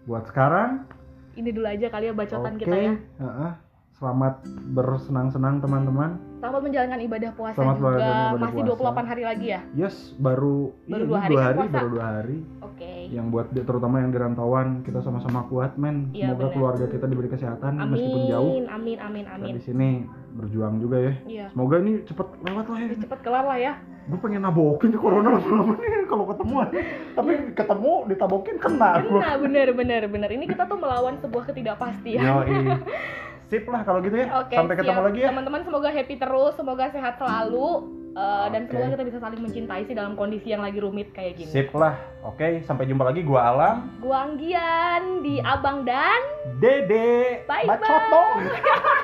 Buat 0.05 0.27
sekarang, 0.27 0.85
ini 1.33 1.49
dulu 1.49 1.65
aja 1.65 1.87
kali 1.89 2.11
ya 2.11 2.13
bacotan 2.13 2.59
oke. 2.59 2.61
kita 2.61 2.75
ya. 2.77 2.93
Heeh. 2.99 3.51
Selamat 3.95 4.43
bersenang-senang 4.75 5.63
teman-teman. 5.63 6.19
selamat 6.43 6.61
menjalankan 6.61 7.01
ibadah 7.01 7.31
puasa 7.33 7.57
Selamat 7.57 7.77
juga 7.79 7.89
ibadah 7.95 8.37
masih 8.37 8.63
puasa. 8.67 9.01
28 9.01 9.11
hari 9.15 9.23
lagi 9.25 9.47
ya 9.49 9.61
Yes, 9.73 9.97
baru 10.19 10.75
Baru 10.85 10.99
iya, 10.99 11.09
dua 11.09 11.19
hari 11.21 11.31
dua 11.31 11.41
kan 11.41 11.47
hari, 11.47 11.57
puasa? 11.57 11.73
baru 11.73 11.89
dua 11.89 12.05
hari. 12.05 12.39
oke 12.61 12.93
Yang 13.09 13.27
buat 13.31 13.47
terutama 13.55 13.97
yang 13.97 14.11
di 14.11 14.19
rantauan 14.19 14.69
kita 14.83 14.99
sama-sama 15.01 15.41
kuat, 15.47 15.79
men. 15.79 16.11
Iya, 16.11 16.27
Semoga 16.27 16.43
benar. 16.43 16.53
keluarga 16.53 16.85
kita 16.91 17.07
diberi 17.07 17.29
kesehatan 17.31 17.73
meskipun 17.87 18.21
jauh. 18.27 18.51
amin 18.51 18.65
amin 18.69 18.99
amin 18.99 19.25
Kita 19.25 19.35
amin 19.41 19.53
di 19.55 19.63
sini 19.63 19.89
berjuang 20.35 20.75
juga 20.83 20.97
ya. 20.99 21.13
iya 21.25 21.47
Semoga 21.49 21.75
ini 21.79 21.93
cepet 22.05 22.27
lewat 22.43 22.67
lah 22.67 22.77
ya. 22.77 22.87
Udah 22.91 22.99
cepet 23.01 23.19
kelar 23.23 23.45
lah 23.47 23.59
ya 23.63 23.73
Gue 24.05 24.19
pengen 24.21 24.43
nabokin 24.43 24.89
nih 24.91 25.01
corona 25.01 25.29
lama-lama 25.33 25.73
nih 25.79 25.91
kalau 26.13 26.25
ketemuan. 26.29 26.69
Tapi 27.15 27.33
ketemu 27.55 27.93
ditabokin 28.05 28.57
kena. 28.59 29.01
Nah, 29.01 29.39
bener 29.39 29.73
bener 29.73 30.03
bener. 30.05 30.29
Ini 30.29 30.45
kita 30.45 30.67
tuh 30.67 30.77
melawan 30.77 31.17
sebuah 31.23 31.49
ketidakpastian. 31.49 32.21
Yoi. 32.21 32.53
Sip 33.53 33.65
lah 33.69 33.85
kalau 33.85 34.01
gitu 34.01 34.17
ya. 34.17 34.27
Oke, 34.41 34.57
Sampai 34.57 34.75
ketemu 34.77 35.01
siap. 35.01 35.09
lagi 35.09 35.21
ya. 35.21 35.29
Teman-teman 35.31 35.61
semoga 35.65 35.89
happy 35.93 36.17
terus, 36.17 36.53
semoga 36.57 36.85
sehat 36.91 37.15
selalu, 37.21 37.69
eh, 38.17 38.47
dan 38.51 38.61
Oke. 38.65 38.69
semoga 38.73 38.89
kita 38.97 39.05
bisa 39.05 39.19
saling 39.21 39.41
mencintai 39.41 39.83
sih 39.85 39.95
dalam 39.95 40.13
kondisi 40.17 40.49
yang 40.49 40.65
lagi 40.65 40.79
rumit 40.81 41.13
kayak 41.13 41.37
gini. 41.37 41.51
Sip 41.53 41.71
lah. 41.77 41.95
Oke, 42.25 42.65
sampai 42.65 42.89
jumpa 42.89 43.05
lagi. 43.05 43.21
Gua 43.21 43.53
Alam. 43.53 43.77
Gua 44.01 44.29
Anggian 44.29 45.21
di 45.21 45.41
Abang 45.45 45.85
dan 45.85 46.21
Dede. 46.61 47.45
Bacot 47.45 48.03
dong. 48.09 48.39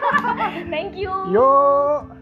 thank 0.72 0.96
you. 0.96 1.12
Yo. 1.33 2.19